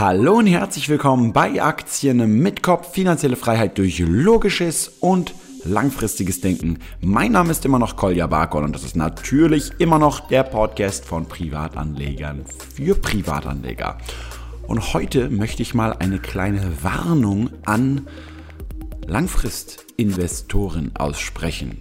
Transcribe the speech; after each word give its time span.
Hallo 0.00 0.38
und 0.38 0.46
herzlich 0.46 0.88
willkommen 0.88 1.34
bei 1.34 1.62
Aktien 1.62 2.40
mit 2.40 2.62
Kopf, 2.62 2.92
finanzielle 2.92 3.36
Freiheit 3.36 3.76
durch 3.76 3.98
logisches 3.98 4.88
und 5.00 5.34
langfristiges 5.62 6.40
Denken. 6.40 6.78
Mein 7.02 7.32
Name 7.32 7.50
ist 7.50 7.66
immer 7.66 7.78
noch 7.78 7.96
Kolja 7.96 8.26
Barkon 8.26 8.64
und 8.64 8.74
das 8.74 8.82
ist 8.82 8.96
natürlich 8.96 9.72
immer 9.76 9.98
noch 9.98 10.26
der 10.28 10.42
Podcast 10.44 11.04
von 11.04 11.26
Privatanlegern 11.26 12.46
für 12.74 12.94
Privatanleger. 12.94 13.98
Und 14.66 14.94
heute 14.94 15.28
möchte 15.28 15.60
ich 15.60 15.74
mal 15.74 15.92
eine 15.92 16.18
kleine 16.18 16.82
Warnung 16.82 17.50
an 17.66 18.06
Langfristinvestoren 19.06 20.92
aussprechen. 20.96 21.76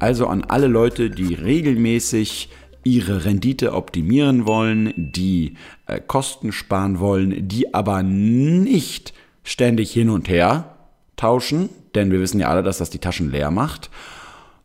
Also 0.00 0.26
an 0.26 0.42
alle 0.42 0.66
Leute, 0.66 1.08
die 1.08 1.34
regelmäßig 1.34 2.48
ihre 2.84 3.24
Rendite 3.24 3.74
optimieren 3.74 4.46
wollen, 4.46 4.92
die 4.96 5.54
äh, 5.86 6.00
Kosten 6.00 6.52
sparen 6.52 6.98
wollen, 7.00 7.48
die 7.48 7.74
aber 7.74 8.02
nicht 8.02 9.12
ständig 9.44 9.92
hin 9.92 10.10
und 10.10 10.28
her 10.28 10.76
tauschen, 11.16 11.68
denn 11.94 12.10
wir 12.10 12.20
wissen 12.20 12.40
ja 12.40 12.48
alle, 12.48 12.62
dass 12.62 12.78
das 12.78 12.90
die 12.90 12.98
Taschen 12.98 13.30
leer 13.30 13.50
macht, 13.50 13.90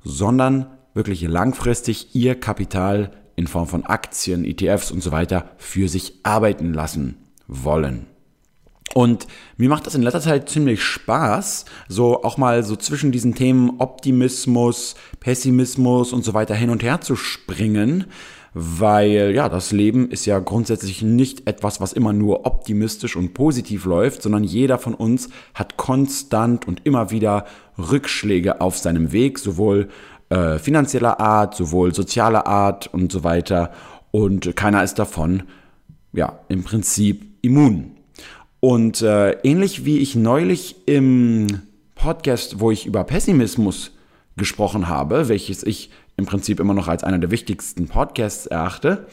sondern 0.04 0.68
wirklich 0.94 1.22
langfristig 1.24 2.16
ihr 2.16 2.36
Kapital 2.40 3.12
in 3.36 3.48
Form 3.48 3.68
von 3.68 3.86
Aktien, 3.86 4.46
ETFs 4.46 4.92
und 4.92 5.02
so 5.04 5.12
weiter 5.12 5.50
für 5.58 5.90
sich 5.90 6.14
arbeiten 6.24 6.74
lassen 6.74 7.18
wollen. 7.48 8.08
Und 8.98 9.28
mir 9.58 9.68
macht 9.68 9.86
das 9.86 9.96
in 9.96 10.04
letzter 10.04 10.22
Zeit 10.22 10.48
ziemlich 10.48 10.82
Spaß, 10.82 11.66
so 11.90 12.24
auch 12.24 12.38
mal 12.38 12.64
so 12.64 12.78
zwischen 12.78 13.12
diesen 13.12 13.36
Themen 13.36 13.74
Optimismus, 13.80 14.96
Pessimismus 15.20 16.14
und 16.14 16.24
so 16.24 16.34
weiter 16.34 16.56
hin 16.56 16.70
und 16.70 16.82
her 16.82 17.02
zu 17.02 17.18
springen, 17.18 18.06
weil 18.54 19.34
ja, 19.36 19.50
das 19.50 19.74
Leben 19.74 20.10
ist 20.10 20.26
ja 20.26 20.40
grundsätzlich 20.40 21.02
nicht 21.02 21.46
etwas, 21.46 21.82
was 21.82 21.92
immer 21.92 22.14
nur 22.14 22.46
optimistisch 22.46 23.18
und 23.18 23.34
positiv 23.34 23.84
läuft, 23.84 24.22
sondern 24.22 24.46
jeder 24.46 24.78
von 24.78 24.94
uns 24.94 25.28
hat 25.54 25.76
konstant 25.76 26.66
und 26.66 26.86
immer 26.86 27.12
wieder 27.12 27.44
Rückschläge 27.78 28.62
auf 28.62 28.78
seinem 28.78 29.12
Weg, 29.12 29.40
sowohl 29.40 29.90
äh, 30.30 30.58
finanzieller 30.58 31.20
Art, 31.20 31.54
sowohl 31.54 31.94
sozialer 31.94 32.48
Art 32.48 32.88
und 32.94 33.12
so 33.12 33.26
weiter. 33.26 33.72
Und 34.12 34.56
keiner 34.56 34.86
ist 34.86 35.00
davon 35.00 35.44
ja 36.14 36.40
im 36.48 36.64
Prinzip 36.64 37.26
immun. 37.42 37.95
Und 38.66 39.04
äh, 39.04 39.34
ähnlich 39.44 39.86
wie 39.86 40.00
ich 40.00 40.16
neulich 40.16 40.88
im 40.88 41.46
Podcast, 41.94 42.60
wo 42.60 42.72
ich 42.72 42.88
über 42.88 43.04
Pessimismus 43.04 43.92
gesprochen 44.38 44.90
habe, 44.90 45.30
welches 45.30 45.62
ich 45.62 45.92
im 46.18 46.26
Prinzip 46.26 46.60
immer 46.60 46.74
noch 46.74 46.88
als 46.88 47.04
einer 47.04 47.20
der 47.20 47.30
wichtigsten 47.30 47.88
Podcasts 47.88 48.48
erachte, 48.48 49.06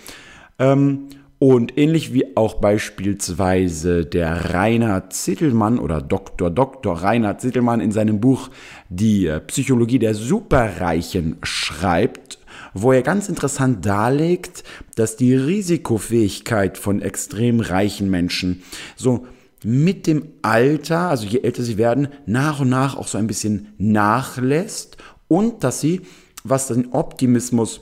ähm, 0.58 1.08
und 1.38 1.76
ähnlich 1.76 2.14
wie 2.14 2.34
auch 2.34 2.62
beispielsweise 2.62 4.06
der 4.06 4.54
Rainer 4.54 5.10
Zittelmann 5.10 5.78
oder 5.78 6.00
Dr. 6.00 6.48
Dr. 6.48 7.02
Rainer 7.02 7.36
Zittelmann 7.36 7.80
in 7.82 7.92
seinem 7.92 8.20
Buch 8.20 8.48
Die 8.88 9.26
äh, 9.26 9.38
Psychologie 9.40 9.98
der 9.98 10.14
Superreichen 10.14 11.36
schreibt, 11.42 12.38
wo 12.72 12.90
er 12.90 13.02
ganz 13.02 13.28
interessant 13.28 13.84
darlegt, 13.84 14.64
dass 14.94 15.16
die 15.16 15.34
Risikofähigkeit 15.34 16.78
von 16.78 17.02
extrem 17.02 17.60
reichen 17.60 18.08
Menschen 18.08 18.62
so 18.96 19.26
mit 19.64 20.06
dem 20.06 20.28
Alter, 20.42 21.08
also 21.08 21.26
je 21.26 21.40
älter 21.40 21.62
sie 21.62 21.78
werden, 21.78 22.08
nach 22.26 22.60
und 22.60 22.68
nach 22.68 22.96
auch 22.96 23.08
so 23.08 23.18
ein 23.18 23.26
bisschen 23.26 23.68
nachlässt 23.78 24.96
und 25.28 25.64
dass 25.64 25.80
sie, 25.80 26.02
was 26.44 26.68
den 26.68 26.92
Optimismus 26.92 27.80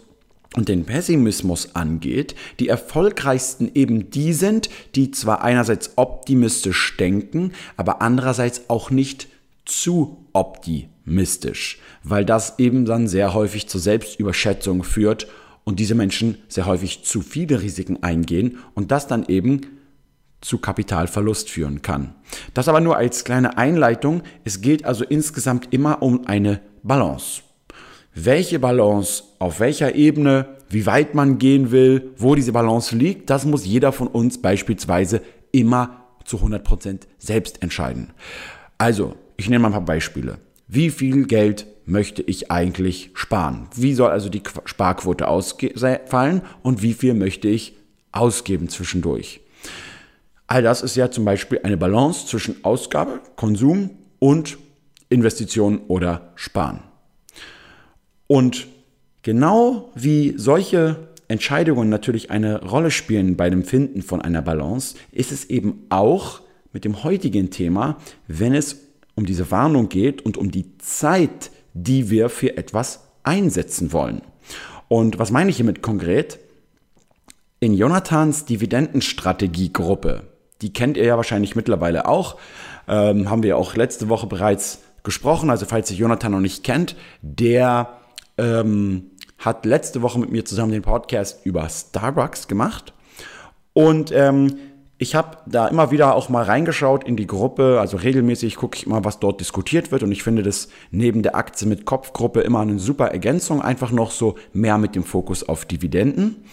und 0.56 0.69
den 0.69 0.84
Pessimismus 0.84 1.75
angeht, 1.75 2.34
die 2.58 2.69
erfolgreichsten 2.69 3.70
eben 3.75 4.11
die 4.11 4.33
sind, 4.33 4.69
die 4.95 5.11
zwar 5.11 5.42
einerseits 5.42 5.92
optimistisch 5.97 6.97
denken, 6.97 7.53
aber 7.77 8.03
andererseits 8.03 8.69
auch 8.69 8.91
nicht 8.91 9.28
zu 9.64 10.27
optimistisch, 10.33 11.78
weil 12.03 12.25
das 12.25 12.58
eben 12.58 12.84
dann 12.84 13.06
sehr 13.06 13.33
häufig 13.33 13.69
zur 13.69 13.80
Selbstüberschätzung 13.80 14.83
führt 14.83 15.29
und 15.64 15.79
diese 15.79 15.95
Menschen 15.95 16.39
sehr 16.48 16.67
häufig 16.67 17.05
zu 17.05 17.23
viele 17.23 17.62
Risiken 17.62 18.02
eingehen 18.02 18.58
und 18.74 18.91
das 18.91 19.07
dann 19.07 19.24
eben 19.27 19.61
zu 20.40 20.58
Kapitalverlust 20.58 21.51
führen 21.51 21.83
kann. 21.83 22.14
Das 22.55 22.68
aber 22.68 22.80
nur 22.80 22.96
als 22.96 23.24
kleine 23.24 23.58
Einleitung. 23.58 24.23
Es 24.45 24.61
geht 24.61 24.84
also 24.84 25.05
insgesamt 25.05 25.73
immer 25.73 26.02
um 26.02 26.27
eine 26.27 26.61
Balance. 26.83 27.42
Welche 28.14 28.58
Balance, 28.58 29.23
auf 29.39 29.61
welcher 29.61 29.95
Ebene, 29.95 30.56
wie 30.68 30.86
weit 30.86 31.14
man 31.14 31.39
gehen 31.39 31.70
will, 31.70 32.11
wo 32.17 32.34
diese 32.34 32.52
Balance 32.52 32.96
liegt, 32.96 33.30
das 33.30 33.45
muss 33.45 33.67
jeder 33.67 33.92
von 33.92 34.08
uns 34.08 34.40
beispielsweise 34.40 35.23
immer 35.52 36.06
zu 36.24 36.39
100% 36.39 37.00
selbst 37.18 37.62
entscheiden. 37.62 38.12
Also, 38.79 39.17
ich 39.36 39.48
nehme 39.48 39.62
mal 39.62 39.68
ein 39.68 39.73
paar 39.73 39.84
Beispiele. 39.84 40.39
Wie 40.68 40.90
viel 40.90 41.27
Geld 41.27 41.67
möchte 41.86 42.23
ich 42.23 42.50
eigentlich 42.50 43.11
sparen? 43.14 43.68
Wie 43.74 43.95
soll 43.95 44.11
also 44.11 44.29
die 44.29 44.42
Sparquote 44.64 45.27
ausfallen 45.27 46.42
und 46.62 46.83
wie 46.83 46.95
viel 46.95 47.14
möchte 47.14 47.48
ich 47.48 47.77
ausgeben 48.12 48.68
zwischendurch? 48.68 49.40
All 50.50 50.62
das 50.62 50.83
ist 50.83 50.96
ja 50.96 51.12
zum 51.12 51.24
Beispiel 51.24 51.61
eine 51.62 51.77
Balance 51.77 52.27
zwischen 52.27 52.64
Ausgabe, 52.64 53.20
Konsum 53.36 53.90
und 54.18 54.58
Investition 55.08 55.83
oder 55.86 56.33
Sparen. 56.34 56.80
Und 58.27 58.66
genau 59.22 59.92
wie 59.94 60.34
solche 60.36 61.08
Entscheidungen 61.28 61.88
natürlich 61.88 62.33
eine 62.33 62.64
Rolle 62.64 62.90
spielen 62.90 63.36
bei 63.36 63.48
dem 63.48 63.62
Finden 63.62 64.02
von 64.02 64.22
einer 64.22 64.42
Balance, 64.42 64.96
ist 65.12 65.30
es 65.30 65.44
eben 65.44 65.86
auch 65.88 66.40
mit 66.72 66.84
dem 66.84 67.05
heutigen 67.05 67.50
Thema, 67.50 67.98
wenn 68.27 68.52
es 68.52 68.77
um 69.14 69.27
diese 69.27 69.52
Warnung 69.52 69.88
geht 69.88 70.20
und 70.22 70.36
um 70.36 70.50
die 70.50 70.77
Zeit, 70.78 71.52
die 71.74 72.11
wir 72.11 72.28
für 72.28 72.56
etwas 72.56 73.05
einsetzen 73.22 73.92
wollen. 73.92 74.22
Und 74.88 75.20
was 75.20 75.30
meine 75.30 75.50
ich 75.50 75.58
hiermit 75.58 75.80
konkret? 75.80 76.40
In 77.61 77.72
Jonathans 77.74 78.46
Dividendenstrategiegruppe, 78.46 80.30
die 80.63 80.73
kennt 80.73 80.97
ihr 80.97 81.05
ja 81.05 81.17
wahrscheinlich 81.17 81.57
mittlerweile 81.57 82.07
auch. 82.07 82.37
Ähm, 82.89 83.31
haben 83.31 83.43
wir 83.43 83.57
auch 83.57 83.77
letzte 83.77 84.09
Woche 84.09 84.27
bereits 84.27 84.81
gesprochen. 85.03 85.51
Also 85.51 85.67
falls 85.67 85.91
ihr 85.91 85.97
Jonathan 85.97 86.33
noch 86.33 86.41
nicht 86.41 86.65
kennt, 86.65 86.97
der 87.23 87.98
ähm, 88.39 89.11
hat 89.39 89.65
letzte 89.65 90.03
Woche 90.03 90.19
mit 90.19 90.31
mir 90.31 90.45
zusammen 90.45 90.73
den 90.73 90.83
Podcast 90.83 91.45
über 91.45 91.69
Starbucks 91.69 92.48
gemacht. 92.48 92.93
Und 93.73 94.13
ähm, 94.13 94.59
ich 94.98 95.15
habe 95.15 95.39
da 95.47 95.67
immer 95.69 95.91
wieder 95.91 96.15
auch 96.15 96.29
mal 96.29 96.45
reingeschaut 96.45 97.05
in 97.05 97.17
die 97.17 97.27
Gruppe. 97.27 97.79
Also 97.81 97.97
regelmäßig 97.97 98.57
gucke 98.57 98.77
ich 98.77 98.87
immer, 98.87 99.03
was 99.03 99.19
dort 99.19 99.41
diskutiert 99.41 99.92
wird. 99.92 100.03
Und 100.03 100.13
ich 100.13 100.23
finde 100.23 100.42
das 100.42 100.69
neben 100.91 101.23
der 101.23 101.37
Aktie 101.37 101.67
mit 101.67 101.87
Kopfgruppe 101.87 102.42
immer 102.42 102.61
eine 102.61 102.79
super 102.79 103.07
Ergänzung. 103.07 103.63
Einfach 103.63 103.92
noch 103.92 104.11
so 104.11 104.37
mehr 104.53 104.77
mit 104.77 104.95
dem 104.95 105.05
Fokus 105.05 105.48
auf 105.48 105.65
Dividenden. 105.65 106.45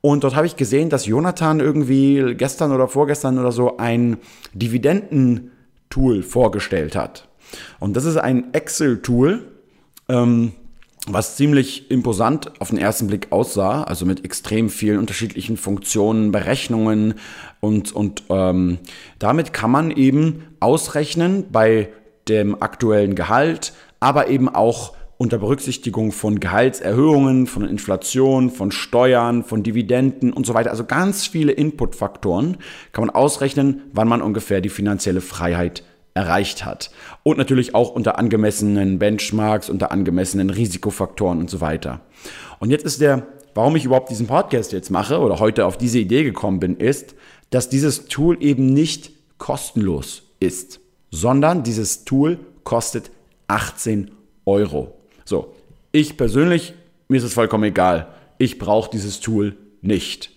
Und 0.00 0.24
dort 0.24 0.34
habe 0.34 0.46
ich 0.46 0.56
gesehen, 0.56 0.88
dass 0.88 1.06
Jonathan 1.06 1.60
irgendwie 1.60 2.34
gestern 2.34 2.72
oder 2.72 2.88
vorgestern 2.88 3.38
oder 3.38 3.52
so 3.52 3.76
ein 3.76 4.16
Dividenden-Tool 4.54 6.22
vorgestellt 6.22 6.96
hat. 6.96 7.28
Und 7.80 7.96
das 7.96 8.04
ist 8.04 8.16
ein 8.16 8.54
Excel-Tool, 8.54 9.46
ähm, 10.08 10.52
was 11.06 11.36
ziemlich 11.36 11.90
imposant 11.90 12.60
auf 12.60 12.70
den 12.70 12.78
ersten 12.78 13.06
Blick 13.06 13.28
aussah, 13.30 13.82
also 13.82 14.06
mit 14.06 14.24
extrem 14.24 14.68
vielen 14.68 14.98
unterschiedlichen 14.98 15.56
Funktionen, 15.56 16.30
Berechnungen 16.30 17.14
und, 17.60 17.92
und 17.92 18.24
ähm, 18.28 18.78
damit 19.18 19.52
kann 19.52 19.70
man 19.70 19.90
eben 19.90 20.44
ausrechnen 20.60 21.46
bei 21.50 21.88
dem 22.28 22.62
aktuellen 22.62 23.14
Gehalt, 23.14 23.72
aber 23.98 24.28
eben 24.28 24.48
auch 24.48 24.94
unter 25.20 25.36
Berücksichtigung 25.36 26.12
von 26.12 26.40
Gehaltserhöhungen, 26.40 27.46
von 27.46 27.68
Inflation, 27.68 28.48
von 28.48 28.72
Steuern, 28.72 29.44
von 29.44 29.62
Dividenden 29.62 30.32
und 30.32 30.46
so 30.46 30.54
weiter. 30.54 30.70
Also 30.70 30.86
ganz 30.86 31.26
viele 31.26 31.52
Inputfaktoren 31.52 32.56
kann 32.92 33.04
man 33.04 33.14
ausrechnen, 33.14 33.82
wann 33.92 34.08
man 34.08 34.22
ungefähr 34.22 34.62
die 34.62 34.70
finanzielle 34.70 35.20
Freiheit 35.20 35.84
erreicht 36.14 36.64
hat. 36.64 36.90
Und 37.22 37.36
natürlich 37.36 37.74
auch 37.74 37.90
unter 37.90 38.18
angemessenen 38.18 38.98
Benchmarks, 38.98 39.68
unter 39.68 39.92
angemessenen 39.92 40.48
Risikofaktoren 40.48 41.38
und 41.38 41.50
so 41.50 41.60
weiter. 41.60 42.00
Und 42.58 42.70
jetzt 42.70 42.86
ist 42.86 43.02
der, 43.02 43.26
warum 43.54 43.76
ich 43.76 43.84
überhaupt 43.84 44.08
diesen 44.08 44.26
Podcast 44.26 44.72
jetzt 44.72 44.90
mache 44.90 45.18
oder 45.18 45.38
heute 45.38 45.66
auf 45.66 45.76
diese 45.76 45.98
Idee 45.98 46.24
gekommen 46.24 46.60
bin, 46.60 46.78
ist, 46.78 47.14
dass 47.50 47.68
dieses 47.68 48.06
Tool 48.06 48.42
eben 48.42 48.72
nicht 48.72 49.12
kostenlos 49.36 50.22
ist, 50.40 50.80
sondern 51.10 51.62
dieses 51.62 52.06
Tool 52.06 52.38
kostet 52.64 53.10
18 53.48 54.12
Euro. 54.46 54.99
So, 55.30 55.54
ich 55.92 56.16
persönlich, 56.16 56.74
mir 57.06 57.18
ist 57.18 57.22
es 57.22 57.34
vollkommen 57.34 57.62
egal. 57.62 58.08
Ich 58.38 58.58
brauche 58.58 58.90
dieses 58.90 59.20
Tool 59.20 59.54
nicht. 59.80 60.30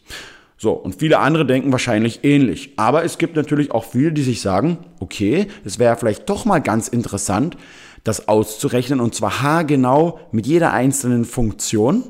So, 0.56 0.74
und 0.74 1.00
viele 1.00 1.18
andere 1.18 1.48
denken 1.48 1.72
wahrscheinlich 1.72 2.24
ähnlich. 2.24 2.74
Aber 2.78 3.04
es 3.04 3.18
gibt 3.18 3.36
natürlich 3.36 3.72
auch 3.72 3.86
viele, 3.86 4.12
die 4.12 4.22
sich 4.22 4.42
sagen, 4.42 4.78
okay, 5.00 5.48
es 5.66 5.80
wäre 5.80 5.98
vielleicht 5.98 6.30
doch 6.30 6.46
mal 6.46 6.60
ganz 6.60 6.90
interessant, 6.90 7.58
das 8.04 8.28
auszurechnen 8.28 9.00
und 9.00 9.16
zwar 9.16 9.42
haargenau 9.42 10.20
mit 10.32 10.46
jeder 10.46 10.74
einzelnen 10.74 11.26
Funktion, 11.26 12.04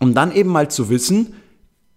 um 0.00 0.12
dann 0.12 0.34
eben 0.34 0.50
mal 0.50 0.68
zu 0.68 0.90
wissen, 0.90 1.34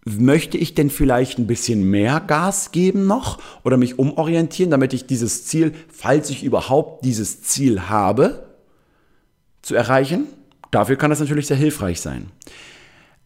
möchte 0.06 0.60
ich 0.60 0.75
denn 0.75 0.92
vielleicht 0.92 1.40
ein 1.40 1.48
bisschen 1.48 1.90
mehr 1.90 2.19
Gas 2.19 2.72
geben 2.72 3.07
noch 3.07 3.40
oder 3.63 3.78
mich 3.78 3.98
umorientieren, 3.98 4.69
damit 4.69 4.94
ich 4.94 5.07
dieses 5.07 5.48
Ziel, 5.48 5.74
falls 5.92 6.30
ich 6.30 6.44
überhaupt 6.44 7.04
dieses 7.06 7.42
Ziel 7.42 7.90
habe, 7.90 8.46
zu 9.65 9.75
erreichen? 9.75 10.27
Dafür 10.71 10.95
kann 10.95 11.09
das 11.09 11.19
natürlich 11.19 11.47
sehr 11.47 11.57
hilfreich 11.57 12.00
sein. 12.00 12.31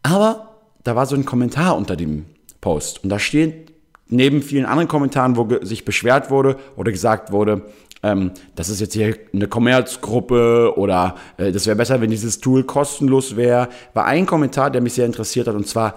Aber 0.04 0.56
da 0.84 0.96
war 0.96 1.06
so 1.06 1.16
ein 1.16 1.26
Kommentar 1.26 1.76
unter 1.76 1.96
dem 1.96 2.26
Post 2.62 3.04
und 3.04 3.10
da 3.10 3.20
steht 3.20 3.74
neben 4.08 4.42
vielen 4.42 4.66
anderen 4.66 4.88
Kommentaren, 4.88 5.36
wo 5.36 5.48
sich 5.62 5.86
beschwert 5.86 6.32
wurde 6.32 6.58
oder 6.76 6.92
gesagt 6.92 7.32
wurde, 7.32 7.64
ähm, 8.02 8.32
das 8.56 8.70
ist 8.70 8.80
jetzt 8.80 8.94
hier 8.94 9.18
eine 9.34 9.48
Kommerzgruppe 9.48 10.74
oder 10.78 11.16
äh, 11.38 11.52
das 11.52 11.66
wäre 11.66 11.76
besser, 11.76 12.00
wenn 12.00 12.10
dieses 12.10 12.40
Tool 12.40 12.64
kostenlos 12.64 13.36
wäre, 13.36 13.68
war 13.94 14.06
ein 14.06 14.26
Kommentar, 14.26 14.72
der 14.72 14.82
mich 14.82 14.94
sehr 14.94 15.06
interessiert 15.06 15.48
hat 15.48 15.56
und 15.56 15.68
zwar, 15.68 15.96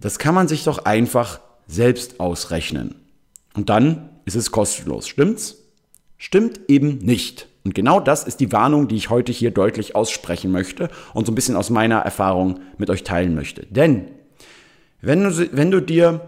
das 0.00 0.18
kann 0.18 0.34
man 0.34 0.48
sich 0.48 0.64
doch 0.64 0.84
einfach 0.84 1.40
selbst 1.68 2.18
ausrechnen. 2.18 2.96
Und 3.54 3.70
dann 3.70 4.10
ist 4.24 4.34
es 4.34 4.50
kostenlos. 4.50 5.06
Stimmt's? 5.06 5.58
Stimmt 6.18 6.60
eben 6.68 6.98
nicht. 6.98 7.46
Und 7.64 7.74
genau 7.74 7.98
das 7.98 8.24
ist 8.24 8.40
die 8.40 8.52
Warnung, 8.52 8.88
die 8.88 8.96
ich 8.96 9.08
heute 9.10 9.32
hier 9.32 9.50
deutlich 9.50 9.96
aussprechen 9.96 10.52
möchte 10.52 10.90
und 11.14 11.26
so 11.26 11.32
ein 11.32 11.34
bisschen 11.34 11.56
aus 11.56 11.70
meiner 11.70 11.98
Erfahrung 11.98 12.60
mit 12.76 12.90
euch 12.90 13.04
teilen 13.04 13.34
möchte. 13.34 13.66
Denn 13.66 14.10
wenn 15.00 15.24
du, 15.24 15.48
wenn 15.52 15.70
du 15.70 15.80
dir 15.80 16.20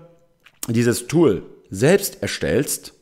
dieses 0.68 1.06
Tool 1.06 1.42
selbst 1.70 2.22
erstellst, 2.22 2.94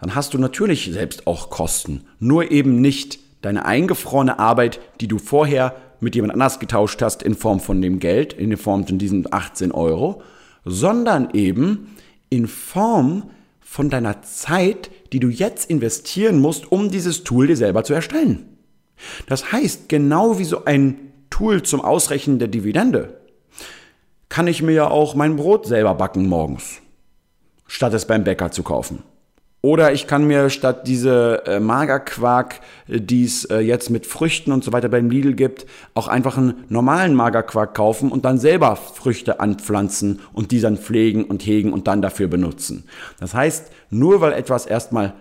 dann 0.00 0.14
hast 0.14 0.34
du 0.34 0.38
natürlich 0.38 0.90
selbst 0.92 1.26
auch 1.26 1.50
Kosten. 1.50 2.04
Nur 2.18 2.50
eben 2.50 2.80
nicht 2.80 3.18
deine 3.42 3.64
eingefrorene 3.64 4.38
Arbeit, 4.38 4.80
die 5.00 5.08
du 5.08 5.18
vorher 5.18 5.74
mit 6.00 6.14
jemand 6.14 6.32
anders 6.32 6.60
getauscht 6.60 7.02
hast 7.02 7.22
in 7.22 7.34
Form 7.34 7.60
von 7.60 7.80
dem 7.80 7.98
Geld, 7.98 8.32
in 8.32 8.56
Form 8.56 8.86
von 8.86 8.98
diesen 8.98 9.32
18 9.32 9.72
Euro, 9.72 10.22
sondern 10.64 11.30
eben 11.32 11.96
in 12.28 12.46
Form 12.46 13.30
von 13.72 13.88
deiner 13.88 14.20
Zeit, 14.20 14.90
die 15.14 15.18
du 15.18 15.30
jetzt 15.30 15.70
investieren 15.70 16.38
musst, 16.40 16.70
um 16.70 16.90
dieses 16.90 17.24
Tool 17.24 17.46
dir 17.46 17.56
selber 17.56 17.84
zu 17.84 17.94
erstellen. 17.94 18.58
Das 19.26 19.50
heißt, 19.50 19.88
genau 19.88 20.38
wie 20.38 20.44
so 20.44 20.66
ein 20.66 21.14
Tool 21.30 21.62
zum 21.62 21.80
Ausrechnen 21.80 22.38
der 22.38 22.48
Dividende, 22.48 23.22
kann 24.28 24.46
ich 24.46 24.60
mir 24.60 24.72
ja 24.72 24.90
auch 24.90 25.14
mein 25.14 25.36
Brot 25.36 25.64
selber 25.64 25.94
backen 25.94 26.28
morgens, 26.28 26.82
statt 27.66 27.94
es 27.94 28.06
beim 28.06 28.24
Bäcker 28.24 28.50
zu 28.50 28.62
kaufen. 28.62 29.04
Oder 29.64 29.92
ich 29.92 30.08
kann 30.08 30.26
mir 30.26 30.50
statt 30.50 30.88
diese 30.88 31.46
äh, 31.46 31.60
Magerquark, 31.60 32.60
äh, 32.88 33.00
die 33.00 33.24
es 33.24 33.44
äh, 33.44 33.60
jetzt 33.60 33.90
mit 33.90 34.06
Früchten 34.06 34.50
und 34.50 34.64
so 34.64 34.72
weiter 34.72 34.88
beim 34.88 35.08
Lidl 35.08 35.34
gibt, 35.34 35.66
auch 35.94 36.08
einfach 36.08 36.36
einen 36.36 36.64
normalen 36.68 37.14
Magerquark 37.14 37.72
kaufen 37.72 38.10
und 38.10 38.24
dann 38.24 38.38
selber 38.38 38.74
Früchte 38.74 39.38
anpflanzen 39.38 40.18
und 40.32 40.50
die 40.50 40.60
dann 40.60 40.76
pflegen 40.76 41.24
und 41.24 41.46
hegen 41.46 41.72
und 41.72 41.86
dann 41.86 42.02
dafür 42.02 42.26
benutzen. 42.26 42.84
Das 43.20 43.34
heißt, 43.34 43.70
nur 43.88 44.20
weil 44.20 44.32
etwas 44.32 44.66
erstmal 44.66 45.14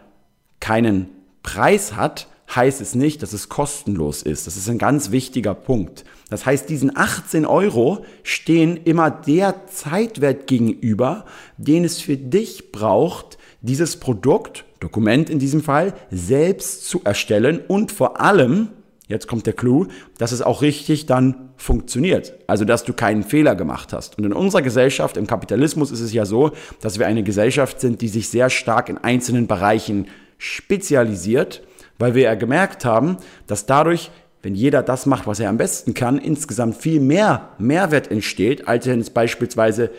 keinen 0.60 1.10
Preis 1.44 1.96
hat, 1.96 2.28
heißt 2.56 2.82
es 2.82 2.96
nicht, 2.96 3.22
dass 3.22 3.34
es 3.34 3.48
kostenlos 3.48 4.24
ist. 4.24 4.48
Das 4.48 4.58
ist 4.58 4.68
ein 4.68 4.80
ganz 4.80 5.12
wichtiger 5.12 5.54
Punkt. 5.54 6.04
Das 6.32 6.48
heißt, 6.48 6.68
diesen 6.68 6.98
18 6.98 7.46
Euro 7.46 8.06
stehen 8.24 8.76
immer 8.86 9.12
der 9.12 9.68
Zeitwert 9.68 10.48
gegenüber, 10.48 11.26
den 11.58 11.86
es 11.86 12.02
für 12.02 12.18
dich 12.18 12.72
braucht, 12.72 13.38
dieses 13.62 13.98
Produkt, 13.98 14.66
Dokument 14.80 15.30
in 15.30 15.40
diesem 15.40 15.62
Fall, 15.62 15.94
selbst 16.10 16.88
zu 16.88 17.02
erstellen 17.04 17.62
und 17.68 17.92
vor 17.92 18.20
allem, 18.20 18.70
jetzt 19.08 19.28
kommt 19.28 19.46
der 19.46 19.54
Clou, 19.54 19.88
dass 20.18 20.32
es 20.32 20.42
auch 20.42 20.62
richtig 20.62 21.06
dann 21.06 21.52
funktioniert. 21.58 22.34
Also, 22.48 22.66
dass 22.66 22.84
du 22.84 22.94
keinen 22.94 23.24
Fehler 23.24 23.56
gemacht 23.56 23.94
hast. 23.94 24.18
Und 24.18 24.26
in 24.26 24.34
unserer 24.34 24.64
Gesellschaft, 24.64 25.18
im 25.18 25.28
Kapitalismus 25.28 25.92
ist 25.92 26.02
es 26.02 26.14
ja 26.14 26.26
so, 26.26 26.52
dass 26.82 26.98
wir 26.98 27.06
eine 27.06 27.24
Gesellschaft 27.24 27.80
sind, 27.80 28.02
die 28.02 28.08
sich 28.08 28.30
sehr 28.30 28.50
stark 28.50 28.90
in 28.90 28.98
einzelnen 28.98 29.46
Bereichen 29.48 30.08
spezialisiert, 30.40 31.62
weil 32.00 32.16
wir 32.16 32.24
ja 32.24 32.36
gemerkt 32.36 32.84
haben, 32.84 33.18
dass 33.46 33.68
dadurch 33.68 34.10
wenn 34.44 34.56
jeder 34.56 34.82
das 34.82 35.06
macht, 35.06 35.28
was 35.28 35.40
er 35.40 35.50
am 35.50 35.58
besten 35.58 35.94
kann, 35.94 36.18
insgesamt 36.18 36.76
viel 36.76 37.00
mehr 37.00 37.50
Mehrwert 37.60 38.10
entsteht, 38.10 38.68
als 38.68 38.88
wenn 38.88 39.00
es 39.00 39.12
beispielsweise 39.12 39.92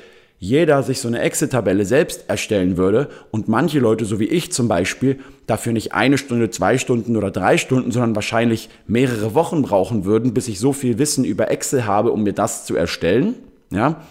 jeder 0.43 0.83
sich 0.83 0.99
so 0.99 1.07
eine 1.07 1.21
Excel-Tabelle 1.21 1.85
selbst 1.85 2.25
erstellen 2.29 2.77
würde 2.77 3.09
und 3.31 3.47
manche 3.47 3.79
Leute, 3.79 4.05
so 4.05 4.19
wie 4.19 4.25
ich 4.25 4.53
zum 4.53 4.67
Beispiel, 4.67 5.21
dafür 5.47 5.73
nicht 5.73 5.95
eine 5.95 6.19
Stunde, 6.19 6.51
zwei 6.51 6.79
Stunden 6.79 7.17
oder 7.17 7.31
drei 7.31 7.59
Stunden, 7.59 7.93
sondern 7.93 8.17
wahrscheinlich 8.17 8.69
mehrere 8.89 9.35
Wochen 9.37 9.63
brauchen 9.63 10.05
würden, 10.05 10.35
bis 10.35 10.49
ich 10.49 10.59
so 10.59 10.73
viel 10.73 10.99
Wissen 10.99 11.25
über 11.25 11.53
Excel 11.53 11.87
habe, 11.87 12.11
um 12.11 12.25
mir 12.25 12.33
das 12.33 12.67
zu 12.67 12.75
erstellen, 12.75 13.37
ja, 13.71 14.03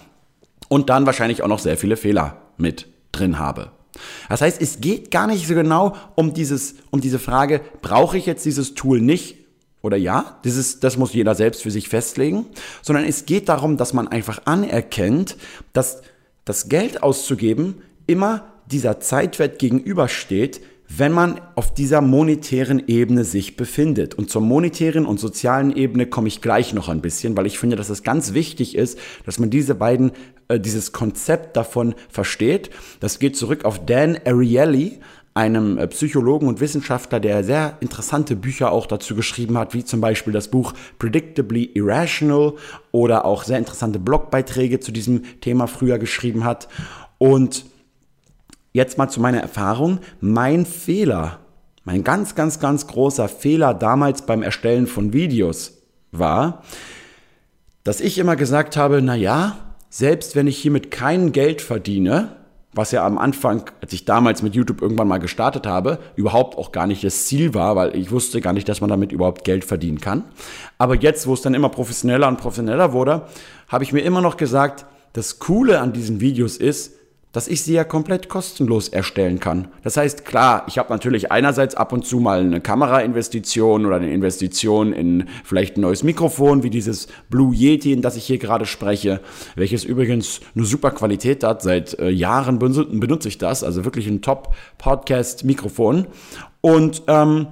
und 0.70 0.90
dann 0.90 1.06
wahrscheinlich 1.06 1.44
auch 1.44 1.50
noch 1.50 1.60
sehr 1.60 1.76
viele 1.76 1.98
Fehler 1.98 2.38
mit 2.56 2.88
drin 3.12 3.38
habe. 3.38 3.72
Das 4.30 4.40
heißt, 4.40 4.62
es 4.62 4.80
geht 4.80 5.12
gar 5.12 5.28
nicht 5.28 5.46
so 5.46 5.54
genau 5.54 5.98
um 6.16 6.34
dieses, 6.34 6.76
um 6.92 7.02
diese 7.02 7.20
Frage, 7.20 7.60
brauche 7.82 8.18
ich 8.18 8.26
jetzt 8.26 8.46
dieses 8.46 8.74
Tool 8.74 9.02
nicht 9.02 9.36
oder 9.82 9.98
ja, 9.98 10.40
dieses, 10.46 10.80
das 10.80 10.96
muss 10.96 11.12
jeder 11.12 11.36
selbst 11.36 11.62
für 11.62 11.72
sich 11.72 11.90
festlegen, 11.90 12.46
sondern 12.82 13.04
es 13.04 13.26
geht 13.26 13.50
darum, 13.50 13.76
dass 13.76 13.92
man 13.92 14.08
einfach 14.08 14.44
anerkennt, 14.46 15.36
dass 15.74 16.04
das 16.46 16.70
Geld 16.70 17.04
auszugeben 17.04 17.82
immer 18.08 18.52
dieser 18.68 19.00
Zeitwert 19.00 19.60
gegenübersteht, 19.60 20.62
wenn 20.98 21.14
man 21.14 21.40
auf 21.56 21.74
dieser 21.74 22.02
monetären 22.02 22.84
Ebene 22.88 23.24
sich 23.24 23.56
befindet. 23.56 24.16
Und 24.16 24.30
zur 24.30 24.42
monetären 24.42 25.06
und 25.06 25.20
sozialen 25.20 25.76
Ebene 25.76 26.06
komme 26.06 26.28
ich 26.28 26.42
gleich 26.42 26.74
noch 26.74 26.90
ein 26.90 27.02
bisschen, 27.02 27.38
weil 27.38 27.46
ich 27.46 27.60
finde, 27.60 27.78
dass 27.78 27.90
es 27.90 28.04
ganz 28.04 28.34
wichtig 28.34 28.76
ist, 28.76 29.00
dass 29.26 29.40
man 29.40 29.50
diese 29.50 29.76
beiden, 29.76 30.12
äh, 30.50 30.60
dieses 30.60 30.92
Konzept 30.92 31.56
davon 31.56 31.96
versteht. 32.10 32.72
Das 33.00 33.20
geht 33.20 33.38
zurück 33.38 33.64
auf 33.64 33.86
Dan 33.86 34.20
Ariely, 34.26 35.00
einem 35.34 35.78
äh, 35.78 35.88
Psychologen 35.88 36.48
und 36.48 36.60
Wissenschaftler, 36.60 37.20
der 37.20 37.44
sehr 37.44 37.78
interessante 37.80 38.36
Bücher 38.36 38.72
auch 38.72 38.86
dazu 38.86 39.16
geschrieben 39.16 39.58
hat, 39.58 39.74
wie 39.74 39.86
zum 39.86 40.02
Beispiel 40.02 40.34
das 40.34 40.50
Buch 40.50 40.74
Predictably 41.00 41.72
Irrational 41.74 42.54
oder 42.92 43.26
auch 43.26 43.44
sehr 43.44 43.58
interessante 43.58 44.00
Blogbeiträge 44.00 44.80
zu 44.80 44.92
diesem 44.92 45.24
Thema 45.42 45.68
früher 45.68 46.00
geschrieben 46.00 46.44
hat. 46.44 46.68
Und 47.18 47.66
jetzt 48.74 48.98
mal 48.98 49.10
zu 49.10 49.20
meiner 49.20 49.40
Erfahrung. 49.40 50.00
Mein 50.20 50.66
Fehler, 50.66 51.40
mein 51.84 52.04
ganz, 52.04 52.36
ganz, 52.36 52.60
ganz 52.60 52.88
großer 52.88 53.28
Fehler 53.28 53.74
damals 53.74 54.26
beim 54.26 54.44
Erstellen 54.44 54.88
von 54.88 55.14
Videos 55.14 55.82
war, 56.12 56.64
dass 57.84 58.02
ich 58.02 58.18
immer 58.18 58.36
gesagt 58.36 58.78
habe, 58.78 59.02
na 59.02 59.16
ja, 59.16 59.58
selbst 59.90 60.36
wenn 60.36 60.48
ich 60.48 60.58
hiermit 60.58 60.92
kein 60.92 61.32
Geld 61.32 61.62
verdiene, 61.62 62.38
was 62.74 62.92
ja 62.92 63.06
am 63.06 63.18
Anfang, 63.18 63.70
als 63.82 63.92
ich 63.94 64.06
damals 64.06 64.42
mit 64.44 64.56
YouTube 64.56 64.82
irgendwann 64.82 65.08
mal 65.08 65.18
gestartet 65.18 65.68
habe, 65.68 66.00
überhaupt 66.16 66.58
auch 66.58 66.72
gar 66.72 66.88
nicht 66.88 67.04
das 67.04 67.26
Ziel 67.26 67.54
war, 67.54 67.76
weil 67.76 67.96
ich 67.96 68.12
wusste 68.12 68.40
gar 68.40 68.54
nicht, 68.54 68.70
dass 68.70 68.80
man 68.80 68.90
damit 68.90 69.12
überhaupt 69.12 69.44
Geld 69.44 69.66
verdienen 69.66 70.00
kann. 70.00 70.24
Aber 70.78 70.96
jetzt, 70.96 71.28
wo 71.28 71.34
es 71.34 71.42
dann 71.42 71.54
immer 71.54 71.70
professioneller 71.70 72.28
und 72.28 72.38
professioneller 72.38 72.94
wurde, 72.94 73.24
habe 73.68 73.84
ich 73.84 73.92
mir 73.92 74.02
immer 74.02 74.22
noch 74.22 74.38
gesagt, 74.38 74.86
das 75.14 75.40
Coole 75.40 75.82
an 75.82 75.92
diesen 75.92 76.22
Videos 76.22 76.56
ist, 76.56 76.94
dass 77.32 77.48
ich 77.48 77.64
sie 77.64 77.74
ja 77.74 77.84
komplett 77.84 78.30
kostenlos 78.30 78.90
erstellen 78.90 79.40
kann. 79.40 79.70
Das 79.84 79.98
heißt, 79.98 80.26
klar, 80.26 80.66
ich 80.68 80.78
habe 80.78 80.92
natürlich 80.92 81.32
einerseits 81.32 81.76
ab 81.76 81.94
und 81.94 82.06
zu 82.06 82.20
mal 82.20 82.42
eine 82.42 82.62
Kamerainvestition 82.62 83.86
oder 83.86 83.98
eine 83.98 84.12
Investition 84.12 84.94
in 84.94 85.26
vielleicht 85.44 85.78
ein 85.78 85.82
neues 85.82 86.04
Mikrofon, 86.04 86.64
wie 86.64 86.70
dieses 86.70 87.08
Blue 87.30 87.56
Yeti, 87.56 87.94
in 87.94 88.02
das 88.02 88.18
ich 88.18 88.26
hier 88.26 88.38
gerade 88.38 88.66
spreche, 88.66 89.22
welches 89.56 89.84
übrigens 89.84 90.42
eine 90.56 90.66
super 90.66 90.92
Qualität 90.92 91.44
hat. 91.44 91.62
Seit 91.62 91.98
äh, 92.00 92.10
Jahren 92.10 92.60
benutze 92.60 93.28
ich 93.28 93.38
das, 93.38 93.64
also 93.64 93.86
wirklich 93.86 94.08
ein 94.08 94.22
Top-Podcast-Mikrofon. 94.22 96.08
Und 96.62 97.04
ähm, 97.08 97.48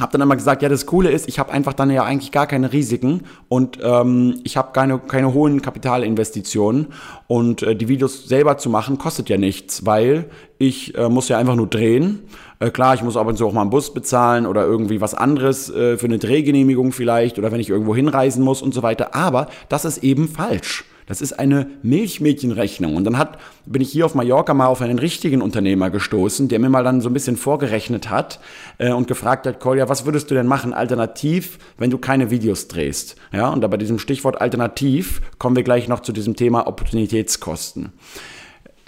habe 0.00 0.12
dann 0.12 0.20
immer 0.20 0.36
gesagt, 0.36 0.62
ja, 0.62 0.68
das 0.68 0.86
Coole 0.86 1.10
ist, 1.10 1.28
ich 1.28 1.38
habe 1.38 1.52
einfach 1.52 1.72
dann 1.72 1.90
ja 1.90 2.04
eigentlich 2.04 2.32
gar 2.32 2.46
keine 2.46 2.72
Risiken 2.72 3.22
und 3.48 3.78
ähm, 3.82 4.40
ich 4.44 4.56
habe 4.56 4.72
keine, 4.72 4.98
keine 4.98 5.32
hohen 5.32 5.62
Kapitalinvestitionen 5.62 6.88
und 7.26 7.62
äh, 7.62 7.76
die 7.76 7.88
Videos 7.88 8.28
selber 8.28 8.58
zu 8.58 8.70
machen 8.70 8.98
kostet 8.98 9.28
ja 9.28 9.36
nichts, 9.36 9.86
weil 9.86 10.26
ich 10.58 10.96
äh, 10.96 11.08
muss 11.08 11.28
ja 11.28 11.38
einfach 11.38 11.56
nur 11.56 11.68
drehen. 11.68 12.24
Äh, 12.58 12.70
klar, 12.70 12.94
ich 12.94 13.02
muss 13.02 13.16
ab 13.16 13.26
und 13.26 13.36
zu 13.36 13.46
auch 13.46 13.52
mal 13.52 13.62
einen 13.62 13.70
Bus 13.70 13.92
bezahlen 13.92 14.46
oder 14.46 14.64
irgendwie 14.64 15.00
was 15.00 15.14
anderes 15.14 15.70
äh, 15.70 15.96
für 15.96 16.06
eine 16.06 16.18
Drehgenehmigung 16.18 16.92
vielleicht 16.92 17.38
oder 17.38 17.52
wenn 17.52 17.60
ich 17.60 17.70
irgendwo 17.70 17.94
hinreisen 17.94 18.42
muss 18.42 18.62
und 18.62 18.74
so 18.74 18.82
weiter, 18.82 19.14
aber 19.14 19.48
das 19.68 19.84
ist 19.84 19.98
eben 19.98 20.28
falsch. 20.28 20.84
Das 21.06 21.20
ist 21.20 21.38
eine 21.38 21.70
Milchmädchenrechnung. 21.82 22.96
Und 22.96 23.04
dann 23.04 23.16
hat, 23.16 23.38
bin 23.64 23.80
ich 23.80 23.90
hier 23.90 24.06
auf 24.06 24.14
Mallorca 24.14 24.54
mal 24.54 24.66
auf 24.66 24.82
einen 24.82 24.98
richtigen 24.98 25.40
Unternehmer 25.40 25.90
gestoßen, 25.90 26.48
der 26.48 26.58
mir 26.58 26.68
mal 26.68 26.84
dann 26.84 27.00
so 27.00 27.08
ein 27.08 27.12
bisschen 27.12 27.36
vorgerechnet 27.36 28.10
hat 28.10 28.40
äh, 28.78 28.92
und 28.92 29.06
gefragt 29.06 29.46
hat, 29.46 29.60
Kolja, 29.60 29.88
was 29.88 30.04
würdest 30.04 30.30
du 30.30 30.34
denn 30.34 30.46
machen 30.46 30.72
alternativ, 30.72 31.58
wenn 31.78 31.90
du 31.90 31.98
keine 31.98 32.30
Videos 32.30 32.66
drehst? 32.68 33.16
Ja, 33.32 33.48
und 33.50 33.60
da 33.60 33.68
bei 33.68 33.76
diesem 33.76 33.98
Stichwort 33.98 34.40
alternativ 34.40 35.22
kommen 35.38 35.54
wir 35.54 35.62
gleich 35.62 35.86
noch 35.86 36.00
zu 36.00 36.12
diesem 36.12 36.34
Thema 36.34 36.66
Opportunitätskosten. 36.66 37.92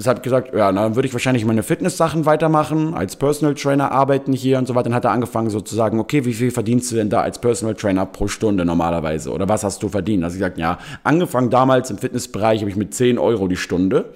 Hat 0.06 0.22
gesagt, 0.22 0.54
ja, 0.54 0.70
dann 0.70 0.94
würde 0.94 1.08
ich 1.08 1.12
wahrscheinlich 1.12 1.44
meine 1.44 1.64
Fitness-Sachen 1.64 2.24
weitermachen, 2.24 2.94
als 2.94 3.16
Personal 3.16 3.54
Trainer 3.54 3.90
arbeiten 3.90 4.32
hier 4.32 4.58
und 4.58 4.68
so 4.68 4.76
weiter. 4.76 4.84
Dann 4.84 4.94
hat 4.94 5.04
er 5.04 5.10
angefangen 5.10 5.50
so 5.50 5.60
zu 5.60 5.74
sagen, 5.74 5.98
okay, 5.98 6.24
wie 6.24 6.34
viel 6.34 6.52
verdienst 6.52 6.92
du 6.92 6.96
denn 6.96 7.10
da 7.10 7.22
als 7.22 7.40
Personal 7.40 7.74
Trainer 7.74 8.06
pro 8.06 8.28
Stunde 8.28 8.64
normalerweise? 8.64 9.32
Oder 9.32 9.48
was 9.48 9.64
hast 9.64 9.82
du 9.82 9.88
verdient? 9.88 10.22
Also 10.22 10.36
ich 10.36 10.38
gesagt, 10.38 10.56
ja, 10.58 10.78
angefangen 11.02 11.50
damals 11.50 11.90
im 11.90 11.98
Fitnessbereich 11.98 12.60
habe 12.60 12.70
ich 12.70 12.76
mit 12.76 12.94
10 12.94 13.18
Euro 13.18 13.48
die 13.48 13.56
Stunde. 13.56 14.14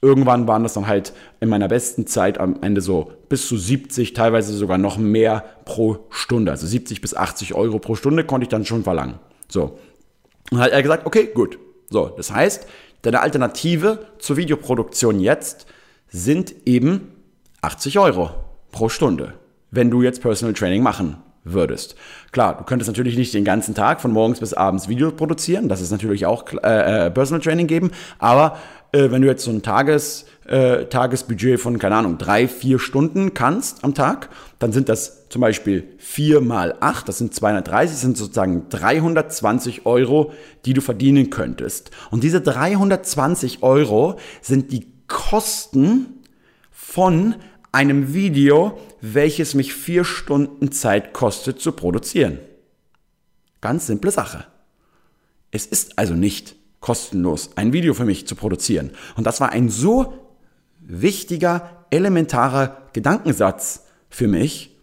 Irgendwann 0.00 0.46
waren 0.46 0.62
das 0.62 0.74
dann 0.74 0.86
halt 0.86 1.12
in 1.40 1.48
meiner 1.48 1.66
besten 1.66 2.06
Zeit 2.06 2.38
am 2.38 2.58
Ende 2.60 2.80
so 2.80 3.10
bis 3.28 3.48
zu 3.48 3.56
70, 3.56 4.12
teilweise 4.12 4.52
sogar 4.52 4.78
noch 4.78 4.96
mehr 4.96 5.42
pro 5.64 6.06
Stunde. 6.10 6.52
Also 6.52 6.68
70 6.68 7.00
bis 7.00 7.16
80 7.16 7.54
Euro 7.54 7.80
pro 7.80 7.96
Stunde 7.96 8.22
konnte 8.22 8.44
ich 8.44 8.48
dann 8.48 8.64
schon 8.64 8.84
verlangen. 8.84 9.14
So. 9.48 9.78
Und 10.52 10.58
hat 10.58 10.70
er 10.70 10.82
gesagt, 10.82 11.04
okay, 11.04 11.30
gut. 11.34 11.58
So, 11.90 12.12
das 12.16 12.32
heißt, 12.32 12.66
Deine 13.02 13.20
Alternative 13.20 14.06
zur 14.18 14.36
Videoproduktion 14.36 15.20
jetzt 15.20 15.66
sind 16.08 16.54
eben 16.66 17.12
80 17.62 17.98
Euro 17.98 18.30
pro 18.72 18.88
Stunde, 18.88 19.34
wenn 19.70 19.90
du 19.90 20.02
jetzt 20.02 20.22
Personal 20.22 20.54
Training 20.54 20.82
machen 20.82 21.18
würdest. 21.44 21.94
Klar, 22.32 22.58
du 22.58 22.64
könntest 22.64 22.88
natürlich 22.88 23.16
nicht 23.16 23.32
den 23.32 23.44
ganzen 23.44 23.74
Tag 23.74 24.00
von 24.00 24.10
morgens 24.12 24.40
bis 24.40 24.52
abends 24.52 24.88
Videos 24.88 25.14
produzieren, 25.14 25.68
das 25.68 25.80
ist 25.80 25.90
natürlich 25.90 26.26
auch 26.26 26.44
äh, 26.62 27.06
äh, 27.06 27.10
Personal 27.10 27.40
Training 27.40 27.66
geben, 27.66 27.92
aber 28.18 28.58
äh, 28.92 29.10
wenn 29.10 29.22
du 29.22 29.28
jetzt 29.28 29.44
so 29.44 29.50
ein 29.50 29.62
Tages, 29.62 30.26
äh, 30.46 30.86
Tagesbudget 30.86 31.60
von, 31.60 31.78
keine 31.78 31.96
Ahnung, 31.96 32.18
drei, 32.18 32.48
vier 32.48 32.78
Stunden 32.78 33.34
kannst 33.34 33.84
am 33.84 33.94
Tag, 33.94 34.28
dann 34.58 34.72
sind 34.72 34.88
das 34.88 35.28
zum 35.28 35.40
Beispiel 35.40 35.88
vier 35.98 36.40
mal 36.40 36.76
acht, 36.80 37.08
das 37.08 37.18
sind 37.18 37.34
230, 37.34 37.96
sind 37.96 38.16
sozusagen 38.16 38.68
320 38.68 39.86
Euro, 39.86 40.32
die 40.64 40.72
du 40.72 40.80
verdienen 40.80 41.30
könntest. 41.30 41.90
Und 42.10 42.22
diese 42.22 42.40
320 42.40 43.62
Euro 43.62 44.18
sind 44.40 44.72
die 44.72 44.86
Kosten 45.08 46.24
von 46.70 47.34
einem 47.72 48.14
Video, 48.14 48.78
welches 49.00 49.54
mich 49.54 49.74
vier 49.74 50.04
Stunden 50.04 50.72
Zeit 50.72 51.12
kostet 51.12 51.60
zu 51.60 51.72
produzieren. 51.72 52.38
Ganz 53.60 53.86
simple 53.86 54.10
Sache. 54.10 54.46
Es 55.50 55.66
ist 55.66 55.98
also 55.98 56.14
nicht 56.14 56.56
kostenlos 56.86 57.50
ein 57.56 57.72
Video 57.72 57.94
für 57.94 58.04
mich 58.04 58.28
zu 58.28 58.36
produzieren. 58.36 58.92
Und 59.16 59.26
das 59.26 59.40
war 59.40 59.50
ein 59.50 59.70
so 59.70 60.12
wichtiger, 60.78 61.84
elementarer 61.90 62.76
Gedankensatz 62.92 63.86
für 64.08 64.28
mich, 64.28 64.76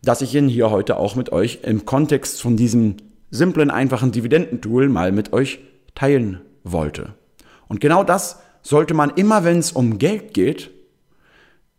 dass 0.00 0.22
ich 0.22 0.32
ihn 0.36 0.46
hier 0.46 0.70
heute 0.70 0.96
auch 0.96 1.16
mit 1.16 1.32
euch 1.32 1.58
im 1.64 1.84
Kontext 1.86 2.40
von 2.40 2.56
diesem 2.56 2.98
simplen, 3.32 3.72
einfachen 3.72 4.12
Dividendentool 4.12 4.88
mal 4.88 5.10
mit 5.10 5.32
euch 5.32 5.58
teilen 5.96 6.40
wollte. 6.62 7.14
Und 7.66 7.80
genau 7.80 8.04
das 8.04 8.38
sollte 8.62 8.94
man 8.94 9.10
immer, 9.10 9.42
wenn 9.42 9.58
es 9.58 9.72
um 9.72 9.98
Geld 9.98 10.34
geht, 10.34 10.70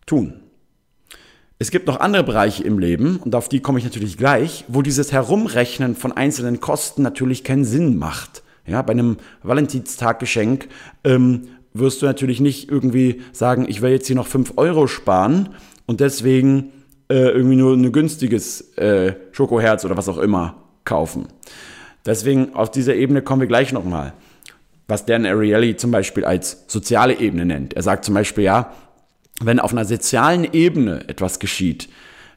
tun. 0.06 0.42
Es 1.60 1.72
gibt 1.72 1.88
noch 1.88 2.02
andere 2.02 2.26
Bereiche 2.26 2.66
im 2.66 2.78
Leben, 2.78 3.22
und 3.24 3.34
auf 3.36 3.48
die 3.48 3.62
komme 3.62 3.80
ich 3.80 3.86
natürlich 3.86 4.18
gleich, 4.18 4.66
wo 4.68 4.82
dieses 4.82 5.14
Herumrechnen 5.14 5.96
von 5.96 6.12
einzelnen 6.12 6.60
Kosten 6.60 7.04
natürlich 7.04 7.46
keinen 7.46 7.64
Sinn 7.64 7.96
macht. 7.98 8.44
Ja, 8.68 8.82
bei 8.82 8.92
einem 8.92 9.18
Valentinstaggeschenk 9.44 10.68
ähm, 11.04 11.48
wirst 11.74 12.02
du 12.02 12.06
natürlich 12.06 12.40
nicht 12.40 12.70
irgendwie 12.70 13.22
sagen, 13.32 13.66
ich 13.68 13.82
will 13.82 13.92
jetzt 13.92 14.08
hier 14.08 14.16
noch 14.16 14.28
5 14.28 14.54
Euro 14.58 14.88
sparen 14.88 15.50
und 15.86 16.00
deswegen 16.00 16.72
äh, 17.10 17.30
irgendwie 17.30 17.58
nur 17.58 17.76
ein 17.76 17.92
günstiges 17.92 18.76
äh, 18.78 19.14
Schokoherz 19.32 19.86
oder 19.86 19.98
was 19.98 20.10
auch 20.10 20.18
immer 20.18 20.56
kaufen. 20.84 21.28
Deswegen 22.06 22.54
auf 22.56 22.72
dieser 22.72 22.96
Ebene 22.96 23.22
kommen 23.22 23.42
wir 23.42 23.48
gleich 23.48 23.74
nochmal. 23.74 24.14
Was 24.88 25.06
Dan 25.06 25.26
Ariely 25.26 25.78
zum 25.78 25.92
Beispiel 25.92 26.26
als 26.26 26.66
soziale 26.68 27.20
Ebene 27.20 27.46
nennt. 27.46 27.74
Er 27.74 27.82
sagt 27.82 28.06
zum 28.06 28.14
Beispiel, 28.14 28.44
ja, 28.44 28.74
wenn 29.42 29.60
auf 29.60 29.72
einer 29.72 29.86
sozialen 29.86 30.48
Ebene 30.54 31.08
etwas 31.10 31.40
geschieht, 31.40 31.90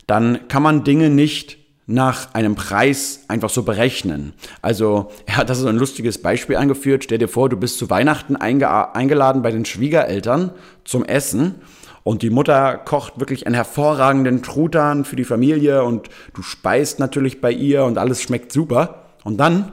dann 0.06 0.48
kann 0.48 0.62
man 0.62 0.84
Dinge 0.84 1.10
nicht 1.10 1.57
nach 1.88 2.34
einem 2.34 2.54
Preis 2.54 3.24
einfach 3.28 3.48
so 3.48 3.62
berechnen. 3.62 4.34
Also 4.60 5.10
er 5.24 5.38
hat 5.38 5.48
das 5.48 5.58
so 5.58 5.68
ein 5.68 5.78
lustiges 5.78 6.20
Beispiel 6.20 6.56
angeführt. 6.56 7.04
Stell 7.04 7.16
dir 7.16 7.28
vor, 7.28 7.48
du 7.48 7.56
bist 7.56 7.78
zu 7.78 7.88
Weihnachten 7.88 8.36
eingeladen 8.36 9.42
bei 9.42 9.50
den 9.50 9.64
Schwiegereltern 9.64 10.52
zum 10.84 11.02
Essen 11.02 11.56
und 12.04 12.20
die 12.22 12.30
Mutter 12.30 12.76
kocht 12.76 13.20
wirklich 13.20 13.46
einen 13.46 13.54
hervorragenden 13.54 14.42
Truthahn 14.42 15.06
für 15.06 15.16
die 15.16 15.24
Familie 15.24 15.82
und 15.82 16.08
du 16.34 16.42
speist 16.42 16.98
natürlich 16.98 17.40
bei 17.40 17.52
ihr 17.52 17.84
und 17.84 17.96
alles 17.96 18.22
schmeckt 18.22 18.52
super. 18.52 19.06
Und 19.24 19.38
dann, 19.38 19.72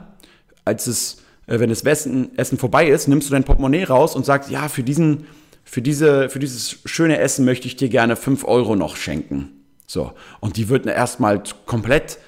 als 0.64 0.88
es, 0.88 1.18
äh, 1.48 1.60
wenn 1.60 1.70
das 1.70 1.84
Essen, 1.84 2.58
vorbei 2.58 2.88
ist, 2.88 3.08
nimmst 3.08 3.28
du 3.28 3.34
dein 3.34 3.44
Portemonnaie 3.44 3.84
raus 3.84 4.16
und 4.16 4.26
sagst, 4.26 4.50
ja, 4.50 4.70
für 4.70 4.84
diesen, 4.84 5.28
für 5.66 5.82
diese, 5.82 6.30
für 6.30 6.40
dieses 6.40 6.80
schöne 6.86 7.20
Essen 7.20 7.44
möchte 7.44 7.68
ich 7.68 7.76
dir 7.76 7.90
gerne 7.90 8.16
fünf 8.16 8.46
Euro 8.46 8.76
noch 8.76 8.96
schenken. 8.96 9.55
So. 9.86 10.14
Und 10.40 10.58
die 10.58 10.70
würden 10.70 10.90
erstmal 10.90 11.42
komplett 11.66 12.20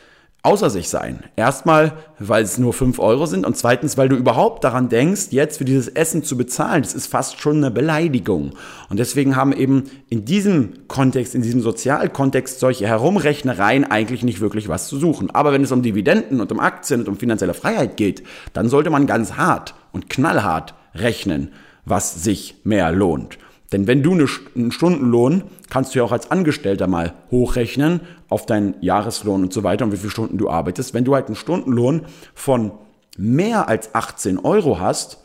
außer 0.48 0.70
sich 0.70 0.88
sein. 0.88 1.20
Erstmal, 1.36 1.94
weil 2.20 2.44
es 2.44 2.58
nur 2.58 2.72
5 2.72 3.00
Euro 3.00 3.26
sind 3.26 3.46
und 3.46 3.58
zweitens, 3.58 3.98
weil 3.98 4.08
du 4.08 4.16
überhaupt 4.16 4.64
daran 4.64 4.88
denkst, 4.88 5.28
jetzt 5.32 5.58
für 5.58 5.66
dieses 5.66 5.90
Essen 5.90 6.24
zu 6.24 6.38
bezahlen. 6.38 6.84
Das 6.84 6.94
ist 6.94 7.08
fast 7.08 7.42
schon 7.42 7.58
eine 7.58 7.70
Beleidigung. 7.70 8.52
Und 8.90 8.98
deswegen 8.98 9.36
haben 9.36 9.52
eben 9.52 9.86
in 10.08 10.24
diesem 10.24 10.88
Kontext, 10.88 11.36
in 11.36 11.42
diesem 11.42 11.60
Sozialkontext 11.62 12.62
solche 12.62 12.88
Herumrechnereien 12.88 13.84
eigentlich 13.84 14.24
nicht 14.24 14.40
wirklich 14.40 14.70
was 14.70 14.88
zu 14.88 14.98
suchen. 14.98 15.32
Aber 15.32 15.52
wenn 15.52 15.64
es 15.64 15.72
um 15.74 15.82
Dividenden 15.82 16.40
und 16.40 16.50
um 16.52 16.62
Aktien 16.62 17.02
und 17.02 17.10
um 17.10 17.18
finanzielle 17.18 17.54
Freiheit 17.54 17.98
geht, 17.98 18.24
dann 18.54 18.70
sollte 18.70 18.90
man 18.90 19.06
ganz 19.06 19.34
hart 19.34 19.76
und 19.92 20.10
knallhart 20.10 20.76
rechnen, 20.96 21.52
was 21.84 22.24
sich 22.24 22.56
mehr 22.64 22.94
lohnt. 22.94 23.38
Denn 23.72 23.86
wenn 23.86 24.02
du 24.02 24.14
einen 24.14 24.72
Stundenlohn, 24.72 25.44
kannst 25.70 25.94
du 25.94 26.00
ja 26.00 26.06
auch 26.06 26.12
als 26.12 26.32
Angestellter 26.32 26.88
mal 26.88 27.14
hochrechnen 27.32 28.02
auf 28.30 28.46
deinen 28.46 28.76
Jahreslohn 28.82 29.44
und 29.44 29.54
so 29.54 29.64
weiter 29.64 29.86
und 29.86 29.92
wie 29.92 29.98
viele 29.98 30.12
Stunden 30.12 30.38
du 30.38 30.50
arbeitest. 30.50 30.94
Wenn 30.94 31.04
du 31.04 31.16
halt 31.16 31.28
einen 31.28 31.36
Stundenlohn 31.36 32.06
von 32.34 32.72
mehr 33.18 33.68
als 33.68 33.94
18 33.94 34.40
Euro 34.40 34.80
hast, 34.80 35.24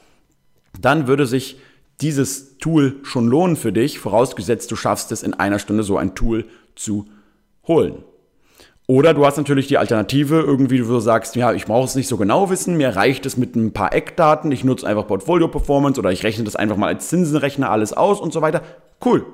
dann 0.80 1.06
würde 1.06 1.26
sich 1.26 1.58
dieses 2.00 2.58
Tool 2.58 2.96
schon 3.04 3.28
lohnen 3.28 3.56
für 3.56 3.72
dich, 3.72 3.99
vorausgesetzt 4.00 4.70
du 4.72 4.76
schaffst 4.76 5.12
es 5.12 5.22
in 5.22 5.34
einer 5.34 5.61
Stunde 5.61 5.84
so 5.84 5.96
ein 5.96 6.14
Tool 6.14 6.46
zu 6.75 7.06
holen. 7.66 8.02
Oder 8.88 9.14
du 9.14 9.24
hast 9.24 9.36
natürlich 9.36 9.68
die 9.68 9.78
Alternative, 9.78 10.40
irgendwie 10.40 10.78
du 10.78 11.00
sagst, 11.00 11.36
ja, 11.36 11.52
ich 11.52 11.66
brauche 11.66 11.84
es 11.84 11.94
nicht 11.94 12.08
so 12.08 12.16
genau 12.16 12.50
wissen, 12.50 12.76
mir 12.76 12.96
reicht 12.96 13.24
es 13.26 13.36
mit 13.36 13.54
ein 13.54 13.72
paar 13.72 13.94
Eckdaten, 13.94 14.50
ich 14.50 14.64
nutze 14.64 14.86
einfach 14.86 15.06
Portfolio 15.06 15.48
Performance 15.48 16.00
oder 16.00 16.10
ich 16.10 16.24
rechne 16.24 16.44
das 16.44 16.56
einfach 16.56 16.76
mal 16.76 16.88
als 16.88 17.08
Zinsenrechner 17.08 17.70
alles 17.70 17.92
aus 17.92 18.20
und 18.20 18.32
so 18.32 18.42
weiter. 18.42 18.62
Cool. 19.04 19.24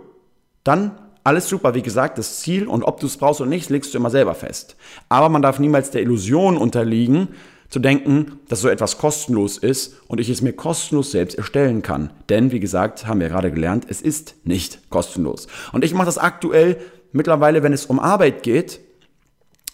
Dann 0.64 0.92
alles 1.24 1.48
super. 1.48 1.74
Wie 1.74 1.82
gesagt, 1.82 2.18
das 2.18 2.40
Ziel 2.40 2.66
und 2.66 2.82
ob 2.82 3.00
du 3.00 3.06
es 3.06 3.16
brauchst 3.16 3.40
oder 3.40 3.50
nicht, 3.50 3.70
legst 3.70 3.94
du 3.94 3.98
immer 3.98 4.10
selber 4.10 4.34
fest. 4.34 4.76
Aber 5.08 5.28
man 5.28 5.42
darf 5.42 5.58
niemals 5.58 5.90
der 5.90 6.02
Illusion 6.02 6.56
unterliegen, 6.56 7.28
zu 7.68 7.80
denken, 7.80 8.40
dass 8.48 8.62
so 8.62 8.68
etwas 8.68 8.96
kostenlos 8.96 9.58
ist 9.58 9.96
und 10.08 10.20
ich 10.20 10.30
es 10.30 10.40
mir 10.40 10.54
kostenlos 10.54 11.10
selbst 11.10 11.36
erstellen 11.36 11.82
kann. 11.82 12.10
Denn, 12.30 12.50
wie 12.50 12.60
gesagt, 12.60 13.06
haben 13.06 13.20
wir 13.20 13.28
gerade 13.28 13.50
gelernt, 13.50 13.86
es 13.88 14.00
ist 14.00 14.36
nicht 14.44 14.88
kostenlos. 14.90 15.48
Und 15.72 15.84
ich 15.84 15.92
mache 15.92 16.06
das 16.06 16.16
aktuell 16.16 16.78
mittlerweile, 17.12 17.62
wenn 17.62 17.74
es 17.74 17.86
um 17.86 17.98
Arbeit 17.98 18.42
geht, 18.42 18.80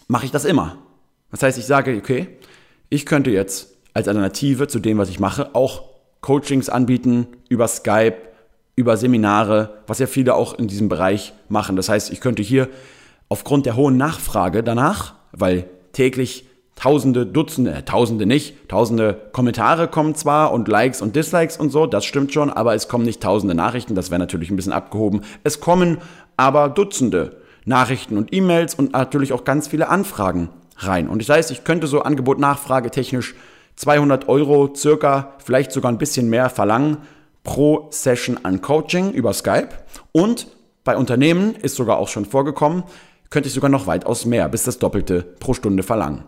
mache 0.07 0.25
ich 0.25 0.31
das 0.31 0.45
immer. 0.45 0.77
Das 1.31 1.43
heißt, 1.43 1.57
ich 1.57 1.65
sage, 1.65 1.95
okay, 1.97 2.27
ich 2.89 3.05
könnte 3.05 3.31
jetzt 3.31 3.75
als 3.93 4.07
Alternative 4.07 4.67
zu 4.67 4.79
dem, 4.79 4.97
was 4.97 5.09
ich 5.09 5.19
mache, 5.19 5.55
auch 5.55 5.83
Coachings 6.21 6.69
anbieten 6.69 7.27
über 7.49 7.67
Skype, 7.67 8.17
über 8.75 8.97
Seminare, 8.97 9.81
was 9.87 9.99
ja 9.99 10.07
viele 10.07 10.35
auch 10.35 10.53
in 10.57 10.67
diesem 10.67 10.89
Bereich 10.89 11.33
machen. 11.49 11.75
Das 11.75 11.89
heißt, 11.89 12.11
ich 12.11 12.19
könnte 12.19 12.43
hier 12.43 12.67
aufgrund 13.29 13.65
der 13.65 13.75
hohen 13.75 13.97
Nachfrage 13.97 14.63
danach, 14.63 15.15
weil 15.31 15.65
täglich 15.93 16.45
Tausende, 16.75 17.25
Dutzende, 17.25 17.71
äh, 17.71 17.83
Tausende 17.83 18.25
nicht, 18.25 18.67
Tausende 18.67 19.29
Kommentare 19.31 19.87
kommen 19.87 20.13
zwar 20.13 20.51
und 20.51 20.67
Likes 20.67 21.01
und 21.01 21.15
Dislikes 21.15 21.55
und 21.55 21.69
so, 21.69 21.85
das 21.85 22.03
stimmt 22.03 22.33
schon, 22.33 22.49
aber 22.49 22.75
es 22.75 22.89
kommen 22.89 23.05
nicht 23.05 23.23
Tausende 23.23 23.55
Nachrichten, 23.55 23.95
das 23.95 24.11
wäre 24.11 24.19
natürlich 24.19 24.49
ein 24.49 24.57
bisschen 24.57 24.73
abgehoben. 24.73 25.21
Es 25.45 25.61
kommen 25.61 25.99
aber 26.35 26.67
Dutzende 26.67 27.37
Nachrichten 27.65 28.17
und 28.17 28.33
E-Mails 28.33 28.75
und 28.75 28.93
natürlich 28.93 29.33
auch 29.33 29.43
ganz 29.43 29.67
viele 29.67 29.89
Anfragen 29.89 30.49
rein. 30.77 31.09
Und 31.09 31.21
das 31.21 31.29
heißt, 31.29 31.51
ich 31.51 31.63
könnte 31.63 31.87
so 31.87 32.01
Angebot-Nachfrage 32.01 32.91
technisch 32.91 33.35
200 33.75 34.29
Euro 34.29 34.73
circa, 34.75 35.33
vielleicht 35.43 35.71
sogar 35.71 35.91
ein 35.91 35.97
bisschen 35.97 36.29
mehr 36.29 36.49
verlangen 36.49 36.97
pro 37.43 37.87
Session 37.91 38.39
an 38.43 38.61
Coaching 38.61 39.11
über 39.11 39.33
Skype. 39.33 39.69
Und 40.11 40.47
bei 40.83 40.95
Unternehmen 40.95 41.55
ist 41.55 41.75
sogar 41.75 41.97
auch 41.97 42.07
schon 42.07 42.25
vorgekommen, 42.25 42.83
könnte 43.29 43.47
ich 43.47 43.53
sogar 43.53 43.69
noch 43.69 43.87
weitaus 43.87 44.25
mehr, 44.25 44.47
bis 44.49 44.63
das 44.63 44.79
Doppelte 44.79 45.23
pro 45.39 45.53
Stunde 45.53 45.83
verlangen. 45.83 46.23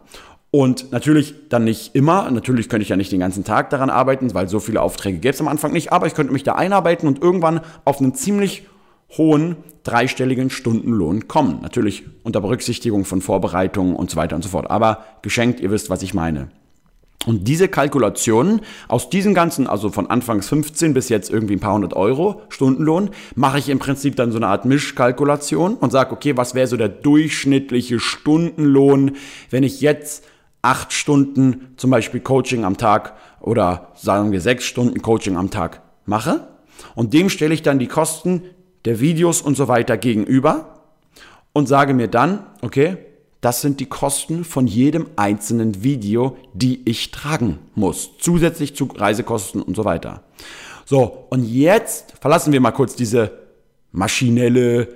Und 0.49 0.91
natürlich 0.91 1.35
dann 1.49 1.65
nicht 1.65 1.93
immer, 1.93 2.31
natürlich 2.31 2.69
könnte 2.69 2.83
ich 2.83 2.89
ja 2.89 2.95
nicht 2.95 3.11
den 3.11 3.19
ganzen 3.19 3.43
Tag 3.43 3.69
daran 3.69 3.89
arbeiten, 3.89 4.33
weil 4.33 4.47
so 4.47 4.59
viele 4.59 4.81
Aufträge 4.81 5.19
gäbe 5.19 5.33
es 5.33 5.41
am 5.41 5.47
Anfang 5.47 5.73
nicht, 5.73 5.91
aber 5.91 6.07
ich 6.07 6.15
könnte 6.15 6.33
mich 6.33 6.43
da 6.43 6.53
einarbeiten 6.55 7.07
und 7.07 7.21
irgendwann 7.21 7.61
auf 7.83 7.99
einen 7.99 8.15
ziemlich 8.15 8.65
hohen 9.15 9.57
dreistelligen 9.83 10.49
Stundenlohn 10.49 11.27
kommen. 11.27 11.59
Natürlich 11.61 12.03
unter 12.23 12.41
Berücksichtigung 12.41 13.05
von 13.05 13.21
Vorbereitungen 13.21 13.95
und 13.95 14.09
so 14.09 14.17
weiter 14.17 14.35
und 14.35 14.41
so 14.41 14.49
fort. 14.49 14.69
Aber 14.69 15.05
geschenkt, 15.21 15.59
ihr 15.59 15.71
wisst, 15.71 15.89
was 15.89 16.01
ich 16.01 16.13
meine. 16.13 16.49
Und 17.25 17.47
diese 17.47 17.67
Kalkulationen 17.67 18.61
aus 18.87 19.09
diesen 19.09 19.33
ganzen, 19.33 19.67
also 19.67 19.89
von 19.89 20.09
anfangs 20.09 20.47
15 20.47 20.93
bis 20.93 21.09
jetzt 21.09 21.29
irgendwie 21.29 21.55
ein 21.55 21.59
paar 21.59 21.73
hundert 21.73 21.93
Euro 21.93 22.43
Stundenlohn, 22.49 23.09
mache 23.35 23.59
ich 23.59 23.69
im 23.69 23.79
Prinzip 23.79 24.15
dann 24.15 24.31
so 24.31 24.37
eine 24.37 24.47
Art 24.47 24.65
Mischkalkulation 24.65 25.75
und 25.75 25.91
sage, 25.91 26.13
okay, 26.13 26.37
was 26.37 26.55
wäre 26.55 26.67
so 26.67 26.77
der 26.77 26.89
durchschnittliche 26.89 27.99
Stundenlohn, 27.99 29.17
wenn 29.49 29.63
ich 29.63 29.81
jetzt 29.81 30.25
acht 30.61 30.93
Stunden 30.93 31.73
zum 31.75 31.89
Beispiel 31.89 32.21
Coaching 32.21 32.63
am 32.63 32.77
Tag 32.77 33.13
oder 33.41 33.91
sagen 33.95 34.31
wir 34.31 34.39
sechs 34.39 34.65
Stunden 34.65 35.01
Coaching 35.01 35.35
am 35.35 35.49
Tag 35.49 35.81
mache. 36.05 36.47
Und 36.95 37.13
dem 37.13 37.29
stelle 37.29 37.53
ich 37.53 37.61
dann 37.61 37.79
die 37.79 37.87
Kosten 37.87 38.43
der 38.85 38.99
Videos 38.99 39.41
und 39.41 39.57
so 39.57 39.67
weiter 39.67 39.97
gegenüber 39.97 40.83
und 41.53 41.67
sage 41.67 41.93
mir 41.93 42.07
dann, 42.07 42.45
okay, 42.61 42.97
das 43.41 43.61
sind 43.61 43.79
die 43.79 43.85
Kosten 43.85 44.43
von 44.43 44.67
jedem 44.67 45.07
einzelnen 45.15 45.83
Video, 45.83 46.37
die 46.53 46.81
ich 46.85 47.11
tragen 47.11 47.59
muss, 47.75 48.11
zusätzlich 48.19 48.75
zu 48.75 48.85
Reisekosten 48.85 49.61
und 49.61 49.75
so 49.75 49.85
weiter. 49.85 50.23
So, 50.85 51.27
und 51.29 51.43
jetzt 51.43 52.13
verlassen 52.19 52.53
wir 52.53 52.61
mal 52.61 52.71
kurz 52.71 52.95
diese 52.95 53.31
maschinelle, 53.91 54.87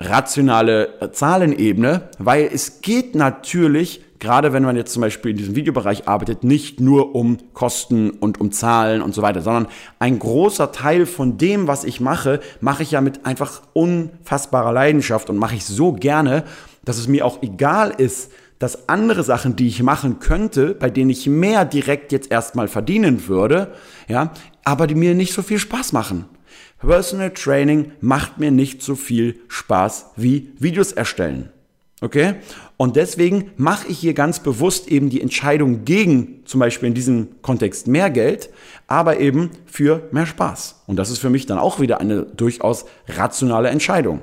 rationale 0.00 1.10
Zahlenebene, 1.12 2.08
weil 2.18 2.48
es 2.52 2.80
geht 2.80 3.14
natürlich 3.14 4.02
gerade 4.20 4.52
wenn 4.52 4.62
man 4.62 4.76
jetzt 4.76 4.92
zum 4.92 5.00
Beispiel 5.00 5.32
in 5.32 5.36
diesem 5.36 5.56
Videobereich 5.56 6.06
arbeitet, 6.06 6.44
nicht 6.44 6.78
nur 6.78 7.14
um 7.14 7.38
Kosten 7.54 8.10
und 8.10 8.40
um 8.40 8.52
Zahlen 8.52 9.02
und 9.02 9.14
so 9.14 9.22
weiter, 9.22 9.42
sondern 9.42 9.66
ein 9.98 10.18
großer 10.18 10.72
Teil 10.72 11.06
von 11.06 11.38
dem, 11.38 11.66
was 11.66 11.84
ich 11.84 12.00
mache, 12.00 12.40
mache 12.60 12.82
ich 12.82 12.92
ja 12.92 13.00
mit 13.00 13.26
einfach 13.26 13.62
unfassbarer 13.72 14.72
Leidenschaft 14.72 15.30
und 15.30 15.38
mache 15.38 15.56
ich 15.56 15.64
so 15.64 15.92
gerne, 15.92 16.44
dass 16.84 16.98
es 16.98 17.08
mir 17.08 17.26
auch 17.26 17.42
egal 17.42 17.92
ist, 17.96 18.30
dass 18.58 18.90
andere 18.90 19.24
Sachen, 19.24 19.56
die 19.56 19.68
ich 19.68 19.82
machen 19.82 20.18
könnte, 20.20 20.74
bei 20.74 20.90
denen 20.90 21.10
ich 21.10 21.26
mehr 21.26 21.64
direkt 21.64 22.12
jetzt 22.12 22.30
erstmal 22.30 22.68
verdienen 22.68 23.26
würde, 23.26 23.72
ja, 24.06 24.32
aber 24.64 24.86
die 24.86 24.94
mir 24.94 25.14
nicht 25.14 25.32
so 25.32 25.42
viel 25.42 25.58
Spaß 25.58 25.92
machen. 25.94 26.26
Personal 26.78 27.30
Training 27.30 27.92
macht 28.00 28.38
mir 28.38 28.50
nicht 28.50 28.82
so 28.82 28.94
viel 28.96 29.40
Spaß 29.48 30.10
wie 30.16 30.52
Videos 30.58 30.92
erstellen. 30.92 31.50
Okay? 32.00 32.36
Und 32.76 32.96
deswegen 32.96 33.50
mache 33.56 33.88
ich 33.88 33.98
hier 33.98 34.14
ganz 34.14 34.40
bewusst 34.40 34.88
eben 34.88 35.10
die 35.10 35.20
Entscheidung 35.20 35.84
gegen 35.84 36.42
zum 36.46 36.60
Beispiel 36.60 36.88
in 36.88 36.94
diesem 36.94 37.42
Kontext 37.42 37.86
mehr 37.86 38.08
Geld, 38.08 38.50
aber 38.86 39.20
eben 39.20 39.50
für 39.66 40.08
mehr 40.10 40.26
Spaß. 40.26 40.82
Und 40.86 40.96
das 40.96 41.10
ist 41.10 41.18
für 41.18 41.30
mich 41.30 41.46
dann 41.46 41.58
auch 41.58 41.78
wieder 41.78 42.00
eine 42.00 42.22
durchaus 42.22 42.86
rationale 43.06 43.68
Entscheidung. 43.68 44.20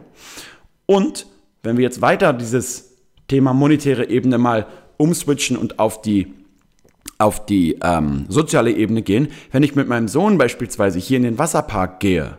Und 0.88 1.28
wenn 1.62 1.78
wir 1.78 1.84
jetzt 1.84 2.02
weiter 2.02 2.34
dieses 2.34 2.96
Thema 3.28 3.54
monetäre 3.54 4.10
Ebene 4.10 4.38
mal 4.38 4.68
umswitchen 4.98 5.58
und 5.58 5.80
auf 5.80 6.02
die 6.02 6.34
auf 7.20 7.46
die 7.48 7.80
ähm, 7.82 8.26
soziale 8.30 8.72
Ebene 8.72 9.02
gehen, 9.02 9.30
wenn 9.52 9.64
ich 9.64 9.76
mit 9.76 9.88
meinem 9.88 10.08
Sohn 10.08 10.38
beispielsweise 10.38 11.00
hier 11.00 11.18
in 11.18 11.24
den 11.24 11.40
Wasserpark 11.40 12.00
gehe, 12.00 12.38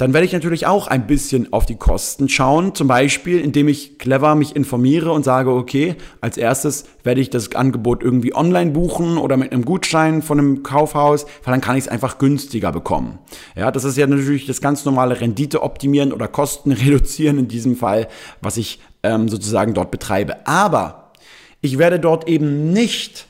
dann 0.00 0.14
werde 0.14 0.24
ich 0.24 0.32
natürlich 0.32 0.66
auch 0.66 0.86
ein 0.86 1.06
bisschen 1.06 1.52
auf 1.52 1.66
die 1.66 1.76
Kosten 1.76 2.30
schauen. 2.30 2.74
Zum 2.74 2.88
Beispiel, 2.88 3.38
indem 3.38 3.68
ich 3.68 3.98
clever 3.98 4.34
mich 4.34 4.56
informiere 4.56 5.12
und 5.12 5.26
sage, 5.26 5.50
okay, 5.50 5.94
als 6.22 6.38
erstes 6.38 6.86
werde 7.04 7.20
ich 7.20 7.28
das 7.28 7.54
Angebot 7.54 8.02
irgendwie 8.02 8.34
online 8.34 8.70
buchen 8.70 9.18
oder 9.18 9.36
mit 9.36 9.52
einem 9.52 9.66
Gutschein 9.66 10.22
von 10.22 10.38
einem 10.38 10.62
Kaufhaus, 10.62 11.26
weil 11.44 11.52
dann 11.52 11.60
kann 11.60 11.76
ich 11.76 11.84
es 11.84 11.88
einfach 11.88 12.16
günstiger 12.16 12.72
bekommen. 12.72 13.18
Ja, 13.54 13.70
das 13.70 13.84
ist 13.84 13.98
ja 13.98 14.06
natürlich 14.06 14.46
das 14.46 14.62
ganz 14.62 14.86
normale 14.86 15.20
Rendite 15.20 15.62
optimieren 15.62 16.14
oder 16.14 16.28
Kosten 16.28 16.72
reduzieren 16.72 17.38
in 17.38 17.48
diesem 17.48 17.76
Fall, 17.76 18.08
was 18.40 18.56
ich 18.56 18.80
ähm, 19.02 19.28
sozusagen 19.28 19.74
dort 19.74 19.90
betreibe. 19.90 20.46
Aber 20.46 21.12
ich 21.60 21.76
werde 21.76 22.00
dort 22.00 22.26
eben 22.26 22.72
nicht 22.72 23.26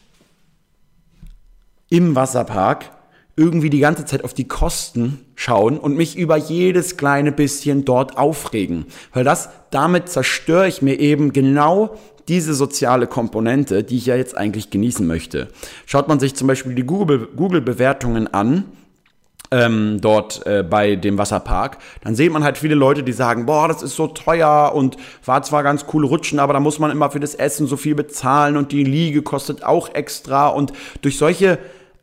im 1.88 2.14
Wasserpark 2.14 2.92
irgendwie 3.40 3.70
die 3.70 3.80
ganze 3.80 4.04
Zeit 4.04 4.22
auf 4.22 4.34
die 4.34 4.46
Kosten 4.46 5.24
schauen 5.34 5.78
und 5.78 5.96
mich 5.96 6.16
über 6.16 6.36
jedes 6.36 6.98
kleine 6.98 7.32
bisschen 7.32 7.86
dort 7.86 8.18
aufregen. 8.18 8.84
Weil 9.14 9.24
das, 9.24 9.48
damit 9.70 10.10
zerstöre 10.10 10.68
ich 10.68 10.82
mir 10.82 11.00
eben 11.00 11.32
genau 11.32 11.96
diese 12.28 12.52
soziale 12.52 13.06
Komponente, 13.06 13.82
die 13.82 13.96
ich 13.96 14.06
ja 14.06 14.14
jetzt 14.14 14.36
eigentlich 14.36 14.68
genießen 14.68 15.06
möchte. 15.06 15.48
Schaut 15.86 16.06
man 16.06 16.20
sich 16.20 16.34
zum 16.34 16.48
Beispiel 16.48 16.74
die 16.74 16.84
Google-Bewertungen 16.84 18.32
an, 18.32 18.64
ähm, 19.50 19.98
dort 20.02 20.46
äh, 20.46 20.62
bei 20.62 20.94
dem 20.94 21.16
Wasserpark, 21.16 21.78
dann 22.04 22.14
sieht 22.14 22.30
man 22.30 22.44
halt 22.44 22.58
viele 22.58 22.74
Leute, 22.76 23.02
die 23.02 23.12
sagen, 23.12 23.46
boah, 23.46 23.66
das 23.66 23.82
ist 23.82 23.96
so 23.96 24.06
teuer 24.06 24.72
und 24.74 24.96
war 25.24 25.42
zwar 25.42 25.62
ganz 25.62 25.86
cool 25.92 26.04
rutschen, 26.04 26.38
aber 26.38 26.52
da 26.52 26.60
muss 26.60 26.78
man 26.78 26.90
immer 26.90 27.10
für 27.10 27.18
das 27.18 27.34
Essen 27.34 27.66
so 27.66 27.76
viel 27.76 27.96
bezahlen 27.96 28.56
und 28.56 28.70
die 28.70 28.84
Liege 28.84 29.22
kostet 29.22 29.64
auch 29.64 29.92
extra 29.94 30.48
und 30.48 30.72
durch 31.02 31.18
solche 31.18 31.58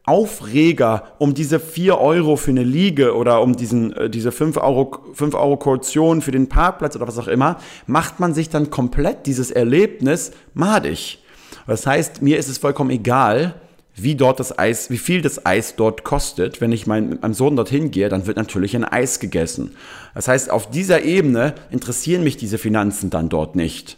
Aufreger 0.08 1.04
um 1.20 1.34
diese 1.34 1.60
4 1.60 2.00
Euro 2.00 2.38
für 2.38 2.52
eine 2.52 2.64
Liege 2.64 3.16
oder 3.16 3.42
um 3.42 3.56
diesen, 3.56 3.94
äh, 3.94 4.10
diese 4.10 4.32
5 4.32 4.58
Euro, 4.58 5.00
5 5.14 5.36
Euro 5.36 5.58
Kaution 5.58 6.22
für 6.22 6.32
den 6.32 6.50
Parkplatz 6.50 6.96
oder 6.96 7.08
was 7.08 7.20
auch 7.20 7.28
immer, 7.28 7.58
macht 7.86 8.20
man 8.20 8.34
sich 8.34 8.50
dann 8.50 8.70
komplett 8.70 9.26
dieses 9.26 9.52
Erlebnis 9.52 10.32
madig. 10.54 11.20
Das 11.68 11.86
heißt, 11.86 12.22
mir 12.22 12.38
ist 12.38 12.48
es 12.48 12.58
vollkommen 12.58 12.90
egal, 12.90 13.56
wie 13.96 14.16
dort 14.16 14.40
das 14.40 14.58
Eis, 14.58 14.90
wie 14.90 14.98
viel 14.98 15.22
das 15.22 15.46
Eis 15.46 15.76
dort 15.76 16.04
kostet. 16.04 16.62
Wenn 16.62 16.72
ich 16.72 16.88
mein, 16.88 17.10
mit 17.10 17.22
meinem 17.24 17.34
Sohn 17.34 17.56
dorthin 17.56 17.92
gehe, 17.92 18.10
dann 18.10 18.28
wird 18.28 18.38
natürlich 18.38 18.76
ein 18.76 18.86
Eis 18.86 19.20
gegessen. 19.20 19.76
Das 20.14 20.28
heißt, 20.28 20.52
auf 20.52 20.70
dieser 20.70 21.04
Ebene 21.04 21.56
interessieren 21.72 22.24
mich 22.24 22.38
diese 22.38 22.60
Finanzen 22.60 23.10
dann 23.10 23.28
dort 23.28 23.56
nicht. 23.56 23.98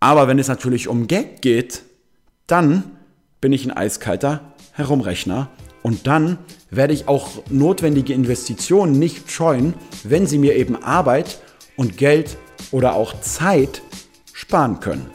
Aber 0.00 0.28
wenn 0.28 0.38
es 0.38 0.48
natürlich 0.48 0.88
um 0.88 1.06
Geld 1.06 1.42
geht, 1.42 1.82
dann 2.46 2.84
bin 3.40 3.52
ich 3.52 3.64
ein 3.64 3.76
eiskalter 3.76 4.40
Herumrechner 4.76 5.48
und 5.82 6.06
dann 6.06 6.38
werde 6.70 6.92
ich 6.92 7.08
auch 7.08 7.28
notwendige 7.50 8.12
Investitionen 8.12 8.98
nicht 8.98 9.30
scheuen, 9.30 9.74
wenn 10.04 10.26
sie 10.26 10.38
mir 10.38 10.56
eben 10.56 10.82
Arbeit 10.82 11.40
und 11.76 11.96
Geld 11.96 12.36
oder 12.70 12.94
auch 12.94 13.20
Zeit 13.20 13.82
sparen 14.32 14.80
können. 14.80 15.10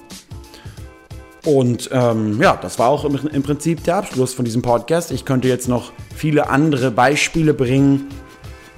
Und 1.45 1.89
ähm, 1.91 2.39
ja, 2.41 2.58
das 2.62 2.78
war 2.78 2.89
auch 2.89 3.04
im, 3.04 3.17
im 3.28 3.43
Prinzip 3.43 3.84
der 3.84 3.97
Abschluss 3.97 4.34
von 4.34 4.45
diesem 4.45 4.62
Podcast. 4.62 5.12
Ich 5.12 5.26
könnte 5.26 5.47
jetzt 5.47 5.67
noch 5.67 5.91
viele 6.15 6.50
andere 6.50 6.91
Beispiele 6.91 7.54
bringen, 7.54 8.10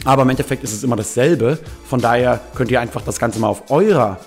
aber 0.06 0.24
im 0.24 0.30
Endeffekt 0.30 0.64
ist 0.64 0.74
es 0.74 0.84
immer 0.84 0.96
dasselbe. 0.96 1.60
Von 1.86 2.00
daher 2.00 2.40
könnt 2.56 2.72
ihr 2.72 2.80
einfach 2.80 3.02
das 3.02 3.20
Ganze 3.20 3.40
mal 3.40 3.50
auf 3.50 3.70
eurer 3.70 4.20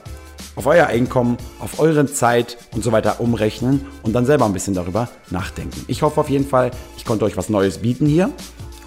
auf 0.56 0.66
euer 0.66 0.86
Einkommen, 0.86 1.36
auf 1.60 1.78
eure 1.78 2.06
Zeit 2.06 2.58
und 2.74 2.82
so 2.82 2.90
weiter 2.90 3.20
umrechnen 3.20 3.86
und 4.02 4.14
dann 4.14 4.26
selber 4.26 4.46
ein 4.46 4.52
bisschen 4.52 4.74
darüber 4.74 5.08
nachdenken. 5.30 5.84
Ich 5.86 6.02
hoffe 6.02 6.20
auf 6.20 6.30
jeden 6.30 6.46
Fall, 6.46 6.72
ich 6.96 7.04
konnte 7.04 7.24
euch 7.24 7.36
was 7.36 7.48
Neues 7.48 7.78
bieten 7.78 8.06
hier 8.06 8.30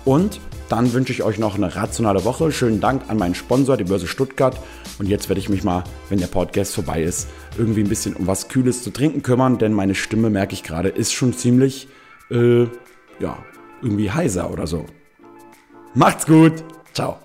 und 0.04 0.42
dann 0.68 0.94
wünsche 0.94 1.12
ich 1.12 1.24
euch 1.24 1.40
noch 1.40 1.56
eine 1.56 1.76
rationale 1.76 2.24
Woche. 2.26 2.52
Schönen 2.52 2.80
Dank 2.80 3.04
an 3.08 3.18
meinen 3.18 3.34
Sponsor, 3.34 3.76
die 3.76 3.86
Börse 3.86 4.06
Stuttgart. 4.06 4.56
Und 5.00 5.08
jetzt 5.08 5.28
werde 5.28 5.40
ich 5.40 5.50
mich 5.50 5.64
mal, 5.64 5.84
wenn 6.10 6.20
der 6.20 6.28
Podcast 6.28 6.76
vorbei 6.76 7.02
ist, 7.02 7.28
irgendwie 7.58 7.82
ein 7.82 7.90
bisschen 7.90 8.16
um 8.16 8.28
was 8.28 8.50
Kühles 8.50 8.84
zu 8.84 8.92
trinken 8.92 9.24
kümmern, 9.24 9.58
denn 9.58 9.74
meine 9.74 9.96
Stimme, 9.96 10.30
merke 10.30 10.54
ich 10.54 10.62
gerade, 10.62 10.90
ist 10.90 11.12
schon 11.12 11.34
ziemlich, 11.34 11.88
äh, 12.30 12.64
ja, 13.20 13.44
irgendwie 13.82 14.12
heiser 14.12 14.52
oder 14.52 14.68
so. 14.68 14.86
Macht's 15.96 16.28
gut. 16.28 16.64
Ciao. 16.94 17.18